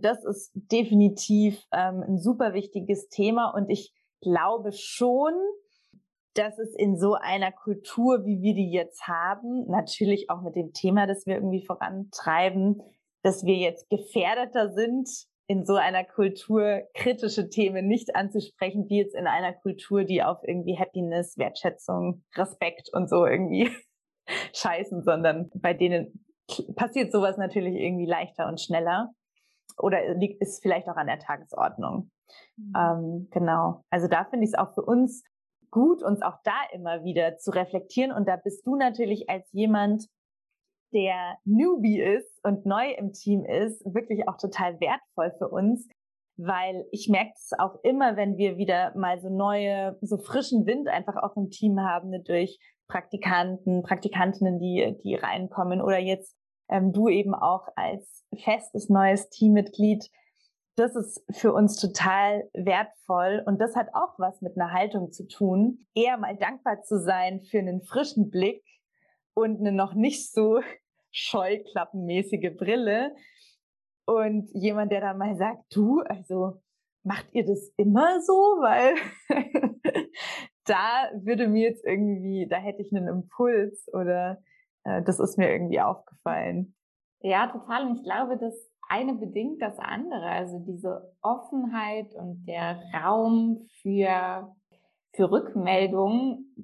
das 0.00 0.24
ist 0.24 0.50
definitiv 0.54 1.62
ähm, 1.72 2.02
ein 2.06 2.18
super 2.18 2.52
wichtiges 2.54 3.08
Thema 3.08 3.50
und 3.54 3.70
ich 3.70 3.92
glaube 4.20 4.72
schon, 4.72 5.32
dass 6.34 6.58
es 6.58 6.74
in 6.74 6.98
so 6.98 7.14
einer 7.14 7.52
Kultur, 7.52 8.24
wie 8.24 8.42
wir 8.42 8.54
die 8.54 8.70
jetzt 8.70 9.06
haben, 9.06 9.66
natürlich 9.68 10.30
auch 10.30 10.42
mit 10.42 10.56
dem 10.56 10.72
Thema, 10.72 11.06
das 11.06 11.26
wir 11.26 11.34
irgendwie 11.34 11.64
vorantreiben, 11.64 12.82
dass 13.22 13.44
wir 13.44 13.56
jetzt 13.56 13.88
gefährdeter 13.90 14.72
sind, 14.72 15.08
in 15.48 15.64
so 15.64 15.76
einer 15.76 16.04
Kultur 16.04 16.82
kritische 16.94 17.48
Themen 17.48 17.88
nicht 17.88 18.14
anzusprechen, 18.14 18.86
wie 18.88 18.98
jetzt 18.98 19.14
in 19.14 19.26
einer 19.26 19.54
Kultur, 19.54 20.04
die 20.04 20.22
auf 20.22 20.38
irgendwie 20.42 20.78
Happiness, 20.78 21.38
Wertschätzung, 21.38 22.22
Respekt 22.36 22.90
und 22.92 23.08
so 23.08 23.26
irgendwie 23.26 23.70
scheißen, 24.54 25.02
sondern 25.02 25.50
bei 25.54 25.72
denen 25.72 26.24
passiert 26.76 27.12
sowas 27.12 27.36
natürlich 27.38 27.74
irgendwie 27.74 28.06
leichter 28.06 28.46
und 28.46 28.60
schneller 28.60 29.12
oder 29.76 30.14
liegt 30.14 30.40
ist 30.40 30.62
vielleicht 30.62 30.88
auch 30.88 30.96
an 30.96 31.06
der 31.06 31.18
Tagesordnung. 31.18 32.10
Mhm. 32.56 32.72
Ähm, 32.76 33.28
genau. 33.30 33.84
Also 33.90 34.08
da 34.08 34.24
finde 34.24 34.44
ich 34.44 34.52
es 34.52 34.58
auch 34.58 34.74
für 34.74 34.82
uns 34.82 35.24
gut, 35.70 36.02
uns 36.02 36.22
auch 36.22 36.38
da 36.44 36.56
immer 36.72 37.04
wieder 37.04 37.36
zu 37.36 37.50
reflektieren. 37.50 38.12
Und 38.12 38.26
da 38.26 38.36
bist 38.36 38.66
du 38.66 38.76
natürlich 38.76 39.28
als 39.28 39.50
jemand, 39.52 40.06
der 40.92 41.36
Newbie 41.44 42.00
ist 42.00 42.42
und 42.44 42.64
neu 42.64 42.90
im 42.92 43.12
Team 43.12 43.44
ist, 43.44 43.84
wirklich 43.84 44.26
auch 44.26 44.38
total 44.38 44.80
wertvoll 44.80 45.32
für 45.36 45.48
uns, 45.48 45.86
weil 46.38 46.86
ich 46.92 47.08
merke 47.08 47.32
es 47.34 47.50
auch 47.58 47.76
immer, 47.82 48.16
wenn 48.16 48.38
wir 48.38 48.56
wieder 48.56 48.96
mal 48.96 49.20
so 49.20 49.28
neue, 49.28 49.98
so 50.00 50.16
frischen 50.16 50.66
Wind 50.66 50.88
einfach 50.88 51.16
auch 51.16 51.36
im 51.36 51.50
Team 51.50 51.80
haben, 51.80 52.10
ne, 52.10 52.22
durch 52.22 52.58
Praktikanten, 52.86 53.82
Praktikantinnen, 53.82 54.58
die, 54.58 54.96
die 55.04 55.14
reinkommen 55.14 55.82
oder 55.82 55.98
jetzt 55.98 56.37
ähm, 56.68 56.92
du 56.92 57.08
eben 57.08 57.34
auch 57.34 57.68
als 57.76 58.24
festes 58.36 58.88
neues 58.88 59.28
Teammitglied. 59.30 60.10
Das 60.76 60.94
ist 60.94 61.24
für 61.30 61.52
uns 61.52 61.76
total 61.76 62.48
wertvoll 62.54 63.42
und 63.46 63.60
das 63.60 63.74
hat 63.74 63.88
auch 63.94 64.18
was 64.18 64.40
mit 64.42 64.56
einer 64.56 64.72
Haltung 64.72 65.10
zu 65.10 65.26
tun, 65.26 65.86
eher 65.94 66.16
mal 66.18 66.36
dankbar 66.36 66.82
zu 66.82 67.00
sein 67.00 67.42
für 67.42 67.58
einen 67.58 67.82
frischen 67.82 68.30
Blick 68.30 68.62
und 69.34 69.60
eine 69.60 69.72
noch 69.72 69.94
nicht 69.94 70.32
so 70.32 70.60
scheuklappenmäßige 71.10 72.56
Brille. 72.56 73.14
Und 74.04 74.48
jemand, 74.54 74.90
der 74.90 75.02
dann 75.02 75.18
mal 75.18 75.36
sagt, 75.36 75.64
du, 75.74 76.00
also 76.00 76.62
macht 77.02 77.26
ihr 77.32 77.44
das 77.44 77.72
immer 77.76 78.22
so? 78.22 78.32
Weil 78.32 78.94
da 80.64 81.10
würde 81.14 81.48
mir 81.48 81.68
jetzt 81.68 81.84
irgendwie, 81.84 82.46
da 82.48 82.56
hätte 82.56 82.82
ich 82.82 82.94
einen 82.94 83.08
Impuls 83.08 83.86
oder 83.92 84.42
das 85.04 85.20
ist 85.20 85.38
mir 85.38 85.50
irgendwie 85.50 85.80
aufgefallen. 85.80 86.74
Ja, 87.20 87.48
total. 87.48 87.86
Und 87.86 87.96
ich 87.96 88.02
glaube, 88.04 88.38
das 88.38 88.54
eine 88.88 89.14
bedingt 89.14 89.60
das 89.60 89.78
andere. 89.78 90.26
Also 90.26 90.58
diese 90.60 91.14
Offenheit 91.20 92.14
und 92.14 92.44
der 92.46 92.80
Raum 92.94 93.68
für, 93.82 94.54
für 95.14 95.30
Rückmeldungen, 95.30 96.54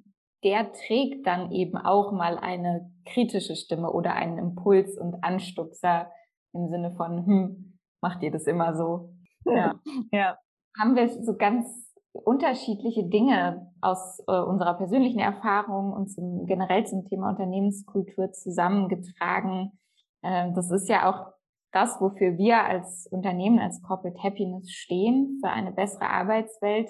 der 0.42 0.72
trägt 0.72 1.26
dann 1.26 1.52
eben 1.52 1.76
auch 1.76 2.12
mal 2.12 2.38
eine 2.38 2.90
kritische 3.04 3.56
Stimme 3.56 3.90
oder 3.90 4.14
einen 4.14 4.38
Impuls 4.38 4.98
und 4.98 5.22
Anstupser 5.22 6.10
im 6.52 6.68
Sinne 6.68 6.94
von, 6.94 7.26
hm, 7.26 7.78
macht 8.00 8.22
ihr 8.22 8.30
das 8.30 8.46
immer 8.46 8.74
so? 8.74 9.10
Ja. 9.46 9.78
ja. 10.10 10.38
Haben 10.78 10.96
wir 10.96 11.06
so 11.22 11.36
ganz 11.36 11.83
unterschiedliche 12.14 13.04
Dinge 13.04 13.70
aus 13.80 14.20
äh, 14.28 14.40
unserer 14.40 14.74
persönlichen 14.74 15.18
Erfahrung 15.18 15.92
und 15.92 16.08
zum, 16.08 16.46
generell 16.46 16.86
zum 16.86 17.04
Thema 17.04 17.30
Unternehmenskultur 17.30 18.32
zusammengetragen. 18.32 19.78
Äh, 20.22 20.52
das 20.52 20.70
ist 20.70 20.88
ja 20.88 21.10
auch 21.10 21.32
das, 21.72 22.00
wofür 22.00 22.38
wir 22.38 22.62
als 22.62 23.08
Unternehmen, 23.10 23.58
als 23.58 23.82
Corporate 23.82 24.22
Happiness 24.22 24.70
stehen, 24.70 25.40
für 25.42 25.50
eine 25.50 25.72
bessere 25.72 26.08
Arbeitswelt. 26.08 26.88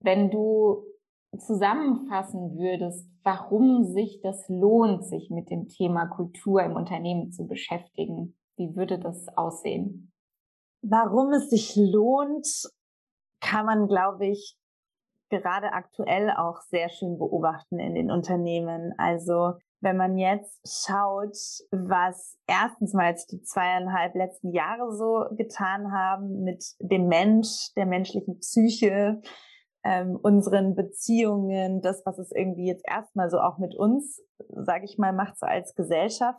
Wenn 0.00 0.30
du 0.30 0.82
zusammenfassen 1.38 2.58
würdest, 2.58 3.08
warum 3.22 3.84
sich 3.84 4.20
das 4.22 4.48
lohnt, 4.48 5.04
sich 5.04 5.30
mit 5.30 5.50
dem 5.50 5.68
Thema 5.68 6.06
Kultur 6.06 6.62
im 6.62 6.74
Unternehmen 6.74 7.30
zu 7.30 7.46
beschäftigen, 7.46 8.36
wie 8.56 8.74
würde 8.74 8.98
das 8.98 9.28
aussehen? 9.36 10.12
Warum 10.82 11.32
es 11.32 11.48
sich 11.48 11.76
lohnt, 11.76 12.46
kann 13.42 13.66
man, 13.66 13.88
glaube 13.88 14.26
ich, 14.26 14.56
gerade 15.28 15.72
aktuell 15.72 16.30
auch 16.30 16.60
sehr 16.62 16.88
schön 16.88 17.18
beobachten 17.18 17.78
in 17.78 17.94
den 17.94 18.10
Unternehmen. 18.10 18.94
Also 18.98 19.54
wenn 19.80 19.96
man 19.96 20.16
jetzt 20.16 20.60
schaut, 20.86 21.36
was 21.70 22.38
erstens 22.46 22.92
mal 22.94 23.10
jetzt 23.10 23.32
die 23.32 23.42
zweieinhalb 23.42 24.14
letzten 24.14 24.52
Jahre 24.52 24.94
so 24.94 25.24
getan 25.36 25.90
haben 25.92 26.44
mit 26.44 26.64
dem 26.78 27.08
Mensch, 27.08 27.72
der 27.76 27.86
menschlichen 27.86 28.38
Psyche, 28.38 29.20
ähm, 29.84 30.16
unseren 30.22 30.76
Beziehungen, 30.76 31.80
das, 31.80 32.02
was 32.06 32.18
es 32.18 32.30
irgendwie 32.30 32.68
jetzt 32.68 32.84
erstmal 32.88 33.28
so 33.28 33.40
auch 33.40 33.58
mit 33.58 33.74
uns, 33.74 34.22
sage 34.50 34.84
ich 34.84 34.98
mal, 34.98 35.12
macht 35.12 35.36
so 35.38 35.46
als 35.46 35.74
Gesellschaft. 35.74 36.38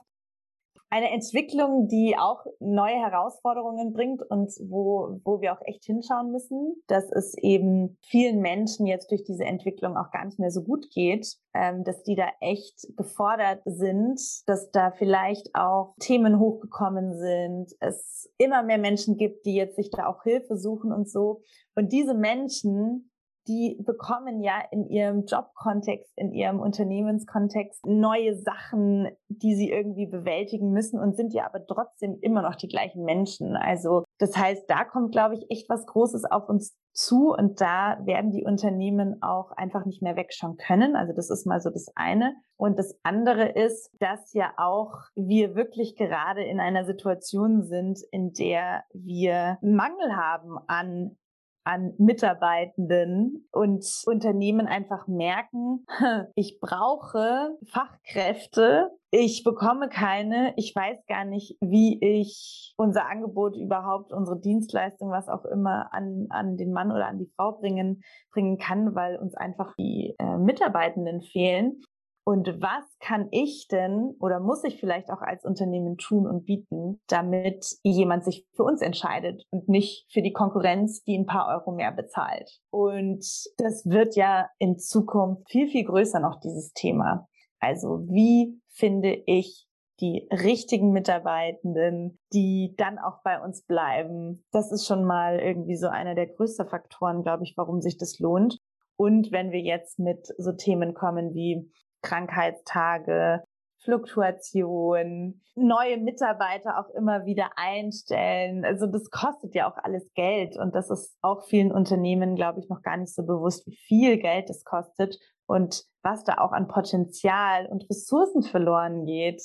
Eine 0.94 1.10
Entwicklung, 1.10 1.88
die 1.88 2.16
auch 2.20 2.46
neue 2.60 2.98
Herausforderungen 2.98 3.94
bringt 3.94 4.22
und 4.30 4.52
wo, 4.70 5.20
wo 5.24 5.42
wir 5.42 5.54
auch 5.54 5.62
echt 5.66 5.86
hinschauen 5.86 6.32
müssen, 6.32 6.76
dass 6.86 7.12
es 7.12 7.36
eben 7.40 7.98
vielen 8.04 8.42
Menschen 8.42 8.86
jetzt 8.86 9.10
durch 9.10 9.24
diese 9.24 9.44
Entwicklung 9.44 9.98
auch 9.98 10.12
gar 10.12 10.24
nicht 10.24 10.38
mehr 10.38 10.52
so 10.52 10.62
gut 10.62 10.92
geht, 10.92 11.36
ähm, 11.56 11.84
dass 11.84 12.04
die 12.04 12.14
da 12.14 12.28
echt 12.42 12.96
gefordert 12.96 13.64
sind, 13.66 14.22
dass 14.46 14.70
da 14.70 14.92
vielleicht 14.92 15.56
auch 15.56 15.96
Themen 16.00 16.38
hochgekommen 16.38 17.18
sind, 17.18 17.72
es 17.80 18.32
immer 18.38 18.62
mehr 18.62 18.78
Menschen 18.78 19.18
gibt, 19.18 19.48
die 19.48 19.56
jetzt 19.56 19.78
sich 19.78 19.90
da 19.90 20.06
auch 20.06 20.22
Hilfe 20.22 20.58
suchen 20.58 20.92
und 20.92 21.10
so. 21.10 21.42
Und 21.74 21.92
diese 21.92 22.14
Menschen, 22.14 23.10
die 23.48 23.78
bekommen 23.86 24.42
ja 24.42 24.62
in 24.72 24.88
ihrem 24.88 25.26
Jobkontext, 25.26 26.12
in 26.18 26.32
ihrem 26.32 26.60
Unternehmenskontext 26.60 27.86
neue 27.86 28.36
Sachen, 28.36 29.10
die 29.28 29.56
sie 29.56 29.70
irgendwie 29.70 30.06
bewältigen 30.06 30.72
müssen 30.72 31.00
und 31.00 31.16
sind 31.16 31.34
ja 31.34 31.46
aber 31.46 31.66
trotzdem 31.66 32.18
immer 32.22 32.42
noch 32.42 32.56
die 32.56 32.68
gleichen 32.68 33.04
Menschen. 33.04 33.56
Also 33.56 34.04
das 34.20 34.38
heißt, 34.38 34.70
da 34.70 34.86
kommt, 34.86 35.12
glaube 35.12 35.36
ich, 35.36 35.50
echt 35.50 35.70
was 35.70 35.86
Großes 35.86 36.26
auf 36.26 36.48
uns 36.48 36.78
zu 36.94 37.34
und 37.34 37.60
da 37.60 37.98
werden 38.06 38.32
die 38.32 38.46
Unternehmen 38.46 39.22
auch 39.22 39.52
einfach 39.52 39.86
nicht 39.86 40.02
mehr 40.02 40.16
wegschauen 40.16 40.58
können. 40.58 40.96
Also 40.96 41.12
das 41.14 41.30
ist 41.30 41.46
mal 41.46 41.60
so 41.60 41.70
das 41.70 41.92
eine. 41.96 42.36
Und 42.56 42.78
das 42.78 42.98
andere 43.04 43.50
ist, 43.50 43.92
dass 44.00 44.32
ja 44.34 44.54
auch 44.58 44.94
wir 45.16 45.56
wirklich 45.56 45.96
gerade 45.96 46.44
in 46.44 46.60
einer 46.60 46.86
Situation 46.86 47.64
sind, 47.64 48.00
in 48.12 48.32
der 48.34 48.84
wir 48.94 49.58
Mangel 49.62 50.16
haben 50.16 50.58
an 50.68 51.18
an 51.64 51.94
Mitarbeitenden 51.98 53.48
und 53.52 53.86
Unternehmen 54.06 54.68
einfach 54.68 55.08
merken, 55.08 55.86
ich 56.36 56.60
brauche 56.60 57.58
Fachkräfte, 57.68 58.92
ich 59.12 59.44
bekomme 59.44 59.90
keine, 59.90 60.54
ich 60.58 60.76
weiß 60.76 61.06
gar 61.08 61.24
nicht, 61.24 61.58
wie 61.62 62.00
ich 62.02 62.74
unser 62.78 63.08
Angebot 63.10 63.56
überhaupt, 63.56 64.12
unsere 64.12 64.40
Dienstleistung, 64.40 65.12
was 65.12 65.30
auch 65.30 65.46
immer 65.46 65.94
an, 65.94 66.28
an 66.30 66.58
den 66.58 66.72
Mann 66.72 66.92
oder 66.92 67.08
an 67.08 67.20
die 67.20 67.32
Frau 67.36 67.54
bringen, 67.54 68.02
bringen 68.32 68.58
kann, 68.58 68.96
weil 68.96 69.18
uns 69.18 69.36
einfach 69.36 69.76
die 69.78 70.16
äh, 70.18 70.38
Mitarbeitenden 70.38 71.22
fehlen. 71.22 71.82
Und 72.26 72.48
was 72.62 72.86
kann 73.00 73.28
ich 73.32 73.68
denn 73.70 74.16
oder 74.20 74.40
muss 74.40 74.64
ich 74.64 74.80
vielleicht 74.80 75.10
auch 75.10 75.22
als 75.22 75.44
Unternehmen 75.44 75.98
tun 75.98 76.26
und 76.26 76.46
bieten, 76.46 77.02
damit 77.08 77.66
jemand 77.84 78.24
sich 78.24 78.48
für 78.54 78.64
uns 78.64 78.82
entscheidet 78.82 79.44
und 79.52 79.68
nicht 79.68 80.06
für 80.10 80.22
die 80.22 80.32
Konkurrenz, 80.32 81.04
die 81.04 81.18
ein 81.18 81.26
paar 81.26 81.48
Euro 81.50 81.74
mehr 81.74 81.92
bezahlt? 81.92 82.62
Und 82.70 83.26
das 83.58 83.86
wird 83.86 84.16
ja 84.16 84.48
in 84.58 84.80
Zukunft 84.80 85.50
viel, 85.50 85.68
viel 85.68 85.84
größer 85.84 86.22
noch, 86.22 86.40
dieses 86.40 86.72
Thema. 86.72 87.28
Also 87.60 88.06
wie 88.10 88.62
finde 88.70 89.22
ich 89.26 89.68
die 90.00 90.28
richtigen 90.32 90.92
Mitarbeitenden, 90.92 92.20
die 92.32 92.74
dann 92.78 93.00
auch 93.00 93.22
bei 93.24 93.42
uns 93.42 93.64
bleiben? 93.66 94.46
Das 94.52 94.72
ist 94.72 94.88
schon 94.88 95.04
mal 95.04 95.40
irgendwie 95.40 95.76
so 95.76 95.88
einer 95.88 96.16
der 96.16 96.28
größten 96.28 96.68
Faktoren, 96.68 97.22
glaube 97.22 97.44
ich, 97.44 97.54
warum 97.58 97.82
sich 97.82 97.98
das 97.98 98.20
lohnt. 98.20 98.60
Und 98.96 99.32
wenn 99.32 99.52
wir 99.52 99.62
jetzt 99.62 100.00
mit 100.00 100.28
so 100.38 100.52
Themen 100.54 100.94
kommen 100.94 101.34
wie 101.34 101.70
Krankheitstage, 102.04 103.44
Fluktuation, 103.84 105.42
neue 105.56 105.98
Mitarbeiter 105.98 106.80
auch 106.80 106.90
immer 106.96 107.26
wieder 107.26 107.52
einstellen. 107.58 108.64
Also 108.64 108.88
das 108.88 109.10
kostet 109.10 109.56
ja 109.56 109.70
auch 109.70 109.78
alles 109.84 110.10
Geld 110.14 110.58
und 110.58 110.74
das 110.74 110.90
ist 110.90 111.18
auch 111.22 111.44
vielen 111.46 111.72
Unternehmen, 111.72 112.36
glaube 112.36 112.60
ich, 112.60 112.70
noch 112.70 112.82
gar 112.82 112.98
nicht 112.98 113.14
so 113.14 113.26
bewusst, 113.26 113.66
wie 113.68 113.76
viel 113.76 114.18
Geld 114.18 114.50
es 114.50 114.64
kostet 114.64 115.18
und 115.48 115.84
was 116.02 116.24
da 116.24 116.38
auch 116.38 116.52
an 116.52 116.68
Potenzial 116.68 117.66
und 117.68 117.90
Ressourcen 117.90 118.44
verloren 118.44 119.06
geht. 119.06 119.42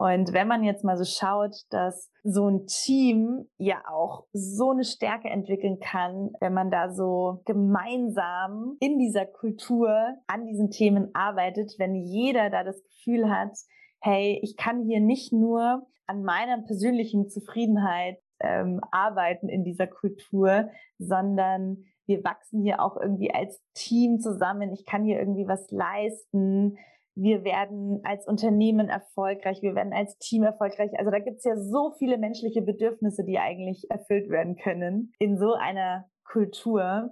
Und 0.00 0.32
wenn 0.32 0.48
man 0.48 0.64
jetzt 0.64 0.82
mal 0.82 0.96
so 0.96 1.04
schaut, 1.04 1.54
dass 1.68 2.10
so 2.24 2.48
ein 2.48 2.64
Team 2.66 3.50
ja 3.58 3.82
auch 3.86 4.24
so 4.32 4.70
eine 4.70 4.84
Stärke 4.84 5.28
entwickeln 5.28 5.78
kann, 5.78 6.30
wenn 6.40 6.54
man 6.54 6.70
da 6.70 6.90
so 6.90 7.42
gemeinsam 7.44 8.78
in 8.80 8.98
dieser 8.98 9.26
Kultur 9.26 9.90
an 10.26 10.46
diesen 10.46 10.70
Themen 10.70 11.14
arbeitet, 11.14 11.74
wenn 11.76 11.94
jeder 11.94 12.48
da 12.48 12.64
das 12.64 12.82
Gefühl 12.82 13.28
hat, 13.28 13.54
hey, 14.00 14.40
ich 14.42 14.56
kann 14.56 14.86
hier 14.86 15.00
nicht 15.00 15.34
nur 15.34 15.86
an 16.06 16.22
meiner 16.22 16.62
persönlichen 16.62 17.28
Zufriedenheit 17.28 18.16
ähm, 18.40 18.80
arbeiten 18.90 19.50
in 19.50 19.64
dieser 19.64 19.86
Kultur, 19.86 20.70
sondern 20.96 21.84
wir 22.06 22.24
wachsen 22.24 22.62
hier 22.62 22.80
auch 22.80 22.96
irgendwie 22.96 23.34
als 23.34 23.60
Team 23.74 24.18
zusammen. 24.18 24.72
Ich 24.72 24.86
kann 24.86 25.04
hier 25.04 25.18
irgendwie 25.18 25.46
was 25.46 25.70
leisten 25.70 26.78
wir 27.22 27.44
werden 27.44 28.00
als 28.02 28.26
Unternehmen 28.26 28.88
erfolgreich, 28.88 29.60
wir 29.60 29.74
werden 29.74 29.92
als 29.92 30.16
Team 30.18 30.42
erfolgreich. 30.42 30.90
Also 30.98 31.10
da 31.10 31.18
gibt 31.18 31.38
es 31.38 31.44
ja 31.44 31.54
so 31.56 31.92
viele 31.98 32.16
menschliche 32.16 32.62
Bedürfnisse, 32.62 33.24
die 33.24 33.38
eigentlich 33.38 33.90
erfüllt 33.90 34.30
werden 34.30 34.56
können 34.56 35.12
in 35.18 35.36
so 35.36 35.52
einer 35.52 36.08
Kultur. 36.24 37.10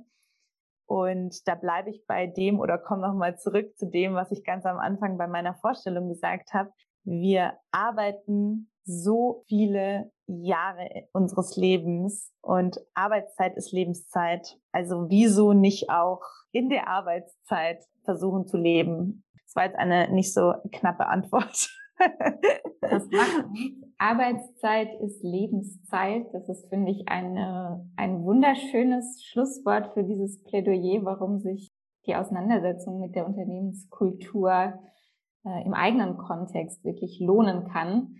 Und 0.87 1.47
da 1.47 1.55
bleibe 1.55 1.91
ich 1.91 2.07
bei 2.07 2.27
dem 2.27 2.59
oder 2.59 2.79
komme 2.79 3.07
nochmal 3.07 3.39
zurück 3.39 3.77
zu 3.77 3.87
dem, 3.87 4.15
was 4.15 4.31
ich 4.31 4.45
ganz 4.45 4.65
am 4.65 4.79
Anfang 4.79 5.19
bei 5.19 5.27
meiner 5.27 5.55
Vorstellung 5.57 6.09
gesagt 6.09 6.55
habe. 6.55 6.73
Wir 7.05 7.59
arbeiten 7.71 8.71
so 8.85 9.45
viele 9.47 10.11
Jahre 10.27 11.07
unseres 11.13 11.57
Lebens 11.57 12.33
und 12.41 12.81
Arbeitszeit 12.95 13.55
ist 13.59 13.73
Lebenszeit. 13.73 14.59
Also 14.73 15.11
wieso 15.11 15.53
nicht 15.53 15.91
auch 15.91 16.23
in 16.53 16.71
der 16.71 16.89
Arbeitszeit 16.89 17.85
versuchen 18.05 18.47
zu 18.47 18.57
leben 18.57 19.23
das 19.49 19.57
war 19.57 19.65
jetzt 19.65 19.79
eine 19.79 20.13
nicht 20.13 20.35
so 20.35 20.53
knappe 20.73 21.07
Antwort. 21.07 21.71
das 22.83 23.09
Arbeitszeit 23.97 25.01
ist 25.01 25.23
Lebenszeit. 25.23 26.27
Das 26.35 26.51
ist, 26.51 26.69
finde 26.69 26.93
ich, 26.93 27.09
eine, 27.09 27.89
ein 27.97 28.23
wunderschönes 28.25 29.25
Schlusswort 29.25 29.95
für 29.95 30.05
dieses 30.05 30.45
Plädoyer, 30.45 31.03
warum 31.03 31.39
sich 31.39 31.73
die 32.05 32.15
Auseinandersetzung 32.15 33.01
mit 33.01 33.15
der 33.15 33.27
Unternehmenskultur 33.27 34.75
äh, 35.47 35.65
im 35.65 35.73
eigenen 35.73 36.19
Kontext 36.19 36.85
wirklich 36.85 37.19
lohnen 37.19 37.69
kann. 37.69 38.17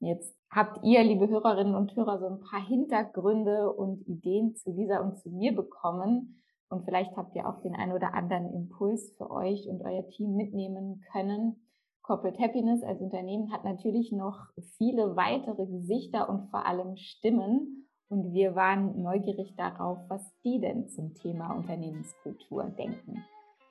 Jetzt 0.00 0.36
habt 0.50 0.82
ihr, 0.82 1.04
liebe 1.04 1.28
Hörerinnen 1.28 1.76
und 1.76 1.94
Hörer, 1.94 2.18
so 2.18 2.26
ein 2.26 2.40
paar 2.40 2.66
Hintergründe 2.66 3.72
und 3.72 4.04
Ideen 4.08 4.56
zu 4.56 4.72
Lisa 4.72 4.98
und 4.98 5.18
zu 5.18 5.30
mir 5.30 5.54
bekommen. 5.54 6.42
Und 6.74 6.84
vielleicht 6.84 7.16
habt 7.16 7.36
ihr 7.36 7.46
auch 7.48 7.62
den 7.62 7.76
einen 7.76 7.92
oder 7.92 8.14
anderen 8.14 8.52
Impuls 8.52 9.14
für 9.16 9.30
euch 9.30 9.68
und 9.68 9.80
euer 9.82 10.08
Team 10.08 10.34
mitnehmen 10.34 11.04
können. 11.12 11.54
Corporate 12.02 12.42
Happiness 12.42 12.82
als 12.82 13.00
Unternehmen 13.00 13.52
hat 13.52 13.62
natürlich 13.62 14.10
noch 14.10 14.48
viele 14.76 15.14
weitere 15.14 15.66
Gesichter 15.66 16.28
und 16.28 16.50
vor 16.50 16.66
allem 16.66 16.96
Stimmen. 16.96 17.86
Und 18.08 18.32
wir 18.32 18.56
waren 18.56 19.00
neugierig 19.00 19.54
darauf, 19.56 19.98
was 20.08 20.20
die 20.44 20.60
denn 20.60 20.88
zum 20.88 21.14
Thema 21.14 21.54
Unternehmenskultur 21.54 22.64
denken. 22.76 23.24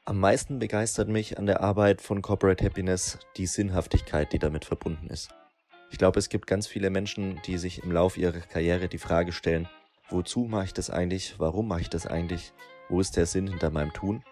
Am 0.06 0.22
meisten 0.22 0.60
begeistert 0.60 1.10
mich 1.10 1.38
an 1.38 1.46
der 1.46 1.60
Arbeit 1.60 2.00
von 2.00 2.22
Corporate 2.22 2.64
Happiness 2.64 3.20
die 3.36 3.48
Sinnhaftigkeit, 3.48 4.32
die 4.32 4.40
damit 4.40 4.64
verbunden 4.64 5.08
ist. 5.08 5.30
Ich 5.92 5.98
glaube, 5.98 6.20
es 6.20 6.30
gibt 6.30 6.48
ganz 6.48 6.68
viele 6.68 6.90
Menschen, 6.90 7.42
die 7.48 7.58
sich 7.58 7.84
im 7.84 7.92
Laufe 7.92 8.22
ihrer 8.22 8.40
Karriere 8.40 8.88
die 8.88 8.98
Frage 8.98 9.34
stellen, 9.34 9.68
wozu 10.10 10.46
mache 10.46 10.66
ich 10.66 10.74
das 10.74 10.90
eigentlich, 10.90 11.38
warum 11.38 11.68
mache 11.68 11.82
ich 11.82 11.90
das 11.90 12.08
eigentlich 12.08 12.54
wo 12.90 13.00
ist 13.00 13.18
der 13.18 13.26
Sinn 13.26 13.48
hinter 13.48 13.70
meinem 13.70 13.94
Tun? 13.94 14.24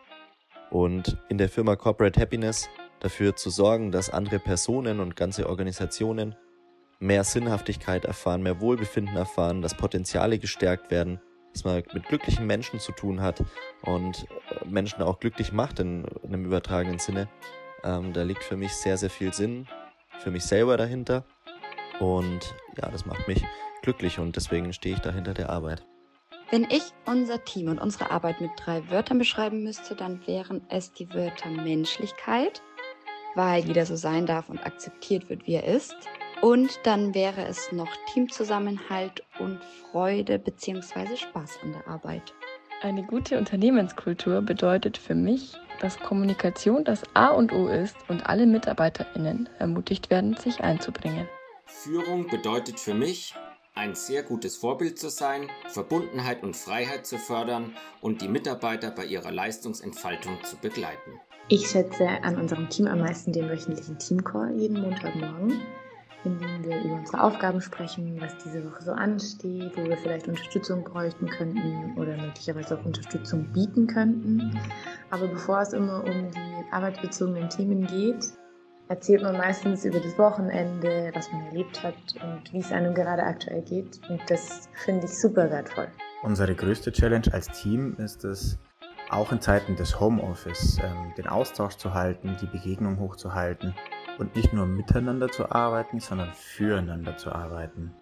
Und 0.70 1.18
in 1.30 1.38
der 1.38 1.50
Firma 1.50 1.76
Corporate 1.76 2.20
Happiness 2.20 2.70
dafür 3.00 3.36
zu 3.36 3.50
sorgen, 3.50 3.92
dass 3.92 4.10
andere 4.10 4.40
Personen 4.40 5.00
und 5.00 5.16
ganze 5.16 5.50
Organisationen 5.50 6.36
mehr 7.00 7.24
Sinnhaftigkeit 7.24 8.06
erfahren, 8.06 8.44
mehr 8.44 8.62
Wohlbefinden 8.62 9.18
erfahren, 9.18 9.62
dass 9.62 9.76
Potenziale 9.76 10.40
gestärkt 10.40 10.92
werden, 10.92 11.20
dass 11.52 11.64
man 11.64 11.84
mit 11.94 12.08
glücklichen 12.08 12.48
Menschen 12.48 12.80
zu 12.80 12.92
tun 12.92 13.22
hat 13.22 13.44
und 13.82 14.28
äh, 14.50 14.66
Menschen 14.66 15.02
auch 15.02 15.20
glücklich 15.20 15.52
macht 15.52 15.80
in, 15.80 16.06
in 16.24 16.34
einem 16.34 16.46
übertragenen 16.46 17.00
Sinne. 17.00 17.28
Ähm, 17.84 18.14
da 18.14 18.24
liegt 18.24 18.44
für 18.44 18.56
mich 18.56 18.72
sehr, 18.74 18.98
sehr 18.98 19.10
viel 19.10 19.34
Sinn 19.34 19.68
für 20.22 20.32
mich 20.32 20.44
selber 20.44 20.78
dahinter. 20.78 21.26
Und 22.00 22.56
ja, 22.78 22.90
das 22.90 23.06
macht 23.06 23.28
mich 23.28 23.44
glücklich 23.82 24.20
und 24.20 24.36
deswegen 24.36 24.74
stehe 24.74 24.96
ich 24.96 25.02
dahinter 25.02 25.34
der 25.34 25.50
Arbeit. 25.50 25.86
Wenn 26.52 26.66
ich 26.66 26.84
unser 27.06 27.42
Team 27.46 27.70
und 27.70 27.80
unsere 27.80 28.12
Arbeit 28.12 28.42
mit 28.42 28.52
drei 28.58 28.90
Wörtern 28.90 29.18
beschreiben 29.18 29.64
müsste, 29.64 29.96
dann 29.96 30.28
wären 30.28 30.62
es 30.68 30.92
die 30.92 31.14
Wörter 31.14 31.50
Menschlichkeit, 31.50 32.62
weil 33.36 33.64
jeder 33.64 33.86
so 33.86 33.96
sein 33.96 34.26
darf 34.26 34.50
und 34.50 34.60
akzeptiert 34.66 35.30
wird, 35.30 35.48
wie 35.48 35.54
er 35.54 35.64
ist. 35.64 35.96
Und 36.42 36.78
dann 36.84 37.16
wäre 37.16 37.46
es 37.46 37.72
noch 37.72 37.88
Teamzusammenhalt 38.12 39.24
und 39.40 39.64
Freude 39.64 40.40
bzw. 40.40 41.16
Spaß 41.16 41.60
an 41.64 41.72
der 41.72 41.88
Arbeit. 41.88 42.34
Eine 42.82 43.04
gute 43.04 43.38
Unternehmenskultur 43.38 44.42
bedeutet 44.42 44.98
für 44.98 45.16
mich, 45.16 45.54
dass 45.80 46.00
Kommunikation 46.00 46.84
das 46.84 47.04
A 47.14 47.28
und 47.28 47.54
O 47.54 47.68
ist 47.68 47.96
und 48.10 48.26
alle 48.26 48.46
Mitarbeiterinnen 48.46 49.48
ermutigt 49.60 50.10
werden, 50.10 50.36
sich 50.36 50.60
einzubringen. 50.60 51.30
Führung 51.66 52.28
bedeutet 52.28 52.78
für 52.78 52.94
mich, 52.94 53.36
ein 53.74 53.96
sehr 53.96 54.24
gutes 54.24 54.58
Vorbild 54.58 55.00
zu 55.00 55.10
sein, 55.10 55.50
Verbundenheit 55.70 56.44
und 56.44 56.56
Freiheit 56.56 57.06
zu 57.06 57.18
fördern 57.18 57.74
und 58.02 58.22
die 58.22 58.28
Mitarbeiter 58.28 58.92
bei 58.92 59.06
ihrer 59.06 59.32
Leistungsentfaltung 59.32 60.38
zu 60.44 60.58
begleiten. 60.58 61.20
Ich 61.48 61.68
schätze 61.68 62.08
an 62.24 62.38
unserem 62.38 62.70
Team 62.70 62.88
am 62.88 63.00
meisten 63.00 63.34
den 63.34 63.50
wöchentlichen 63.50 63.98
Teamcall 63.98 64.54
jeden 64.58 64.82
Montagmorgen, 64.82 65.62
in 66.24 66.38
dem 66.40 66.64
wir 66.64 66.84
über 66.84 66.96
unsere 66.96 67.24
Aufgaben 67.24 67.62
sprechen, 67.62 68.20
was 68.20 68.38
diese 68.44 68.64
Woche 68.66 68.84
so 68.84 68.92
ansteht, 68.92 69.76
wo 69.76 69.84
wir 69.84 69.98
vielleicht 69.98 70.28
Unterstützung 70.28 70.84
bräuchten 70.84 71.28
könnten 71.28 71.98
oder 71.98 72.16
möglicherweise 72.18 72.78
auch 72.78 72.86
Unterstützung 72.86 73.52
bieten 73.52 73.88
könnten. 73.88 74.60
Aber 75.10 75.28
bevor 75.28 75.62
es 75.62 75.74
immer 75.74 76.04
um 76.04 76.32
die 76.32 76.72
arbeitsbezogenen 76.72 77.50
Themen 77.50 77.88
geht, 77.88 78.32
erzählt 78.92 79.24
man 79.24 79.38
meistens 79.38 79.86
über 79.86 80.02
das 80.02 80.18
Wochenende, 80.18 81.12
was 81.14 81.32
man 81.32 81.46
erlebt 81.46 81.82
hat 81.82 81.96
und 82.22 82.52
wie 82.52 82.60
es 82.60 82.74
einem 82.74 82.94
gerade 82.94 83.24
aktuell 83.24 83.62
geht. 83.62 84.02
Und 84.10 84.22
das 84.28 84.70
finde 84.84 85.06
ich 85.06 85.18
super 85.18 85.50
wertvoll. 85.50 85.88
Unsere 86.24 86.54
größte 86.54 86.92
Challenge 86.92 87.28
als 87.32 87.48
Team 87.48 87.96
ist 87.98 88.26
es, 88.26 88.60
auch 89.10 89.32
in 89.32 89.40
Zeiten 89.40 89.78
des 89.78 90.00
Homeoffice 90.00 90.78
ähm, 90.84 91.14
den 91.18 91.28
Austausch 91.28 91.76
zu 91.76 91.94
halten, 91.94 92.36
die 92.42 92.48
Begegnung 92.48 93.00
hochzuhalten 93.00 93.74
und 94.20 94.36
nicht 94.36 94.52
nur 94.52 94.66
miteinander 94.66 95.30
zu 95.30 95.50
arbeiten, 95.50 96.02
sondern 96.02 96.34
füreinander 96.34 97.16
zu 97.16 97.32
arbeiten. 97.32 97.94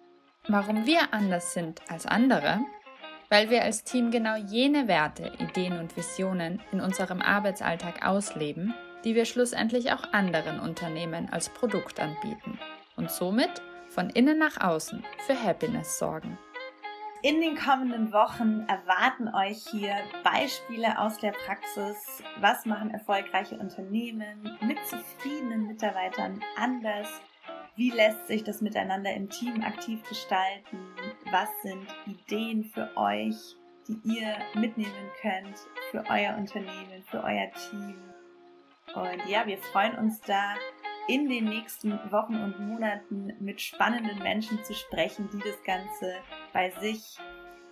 Warum 0.48 0.86
wir 0.86 1.12
anders 1.12 1.54
sind 1.54 1.82
als 1.88 2.04
andere? 2.04 2.58
Weil 3.28 3.48
wir 3.48 3.62
als 3.62 3.84
Team 3.84 4.10
genau 4.10 4.34
jene 4.36 4.88
Werte, 4.88 5.30
Ideen 5.38 5.78
und 5.78 5.96
Visionen 5.96 6.60
in 6.72 6.80
unserem 6.80 7.22
Arbeitsalltag 7.22 8.04
ausleben 8.04 8.74
die 9.04 9.14
wir 9.14 9.24
schlussendlich 9.24 9.92
auch 9.92 10.12
anderen 10.12 10.60
Unternehmen 10.60 11.28
als 11.30 11.48
Produkt 11.48 12.00
anbieten 12.00 12.58
und 12.96 13.10
somit 13.10 13.62
von 13.88 14.10
innen 14.10 14.38
nach 14.38 14.60
außen 14.60 15.04
für 15.26 15.42
Happiness 15.42 15.98
sorgen. 15.98 16.38
In 17.22 17.40
den 17.42 17.54
kommenden 17.54 18.14
Wochen 18.14 18.64
erwarten 18.66 19.28
euch 19.34 19.66
hier 19.70 19.94
Beispiele 20.24 20.98
aus 20.98 21.18
der 21.18 21.32
Praxis. 21.32 22.22
Was 22.40 22.64
machen 22.64 22.90
erfolgreiche 22.92 23.58
Unternehmen 23.58 24.56
mit 24.62 24.78
zufriedenen 24.86 25.66
Mitarbeitern 25.66 26.40
anders? 26.56 27.08
Wie 27.76 27.90
lässt 27.90 28.26
sich 28.26 28.42
das 28.42 28.62
Miteinander 28.62 29.12
im 29.12 29.28
Team 29.28 29.62
aktiv 29.62 30.02
gestalten? 30.08 30.78
Was 31.30 31.48
sind 31.62 31.86
Ideen 32.06 32.64
für 32.64 32.90
euch, 32.96 33.36
die 33.86 34.00
ihr 34.04 34.36
mitnehmen 34.54 35.10
könnt 35.20 35.58
für 35.90 36.02
euer 36.08 36.36
Unternehmen, 36.38 37.02
für 37.10 37.22
euer 37.22 37.50
Team? 37.70 38.09
Und 38.94 39.28
ja, 39.28 39.46
wir 39.46 39.58
freuen 39.58 39.96
uns 39.96 40.20
da 40.22 40.54
in 41.08 41.28
den 41.28 41.44
nächsten 41.44 41.92
Wochen 42.12 42.36
und 42.36 42.60
Monaten 42.60 43.34
mit 43.40 43.60
spannenden 43.60 44.18
Menschen 44.22 44.62
zu 44.64 44.74
sprechen, 44.74 45.28
die 45.32 45.38
das 45.38 45.62
Ganze 45.64 46.14
bei 46.52 46.70
sich 46.80 47.18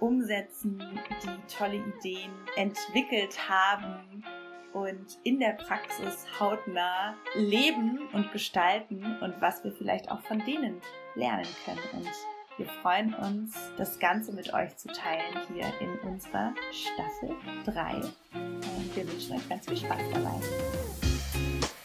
umsetzen, 0.01 0.79
die 1.23 1.55
tolle 1.55 1.77
Ideen 1.77 2.33
entwickelt 2.57 3.49
haben 3.49 4.25
und 4.73 5.19
in 5.25 5.41
der 5.41 5.53
Praxis 5.53 6.27
hautnah 6.39 7.15
leben 7.35 8.09
und 8.13 8.33
gestalten 8.33 9.19
und 9.21 9.41
was 9.41 9.65
wir 9.65 9.73
vielleicht 9.73 10.11
auch 10.11 10.21
von 10.21 10.45
denen 10.45 10.81
lernen 11.15 11.47
können. 11.65 11.81
Und 11.93 12.11
wir 12.59 12.67
freuen 12.83 13.15
uns, 13.15 13.57
das 13.77 13.99
Ganze 13.99 14.33
mit 14.33 14.53
euch 14.53 14.77
zu 14.77 14.89
teilen 14.89 15.41
hier 15.53 15.73
in 15.81 15.99
unserer 16.09 16.53
Staffel 16.73 17.37
3. 17.65 17.97
Und 18.35 18.97
wir 18.97 19.09
wünschen 19.09 19.37
euch 19.37 19.49
ganz 19.49 19.67
viel 19.67 19.77
Spaß 19.77 20.03
dabei. 20.13 20.88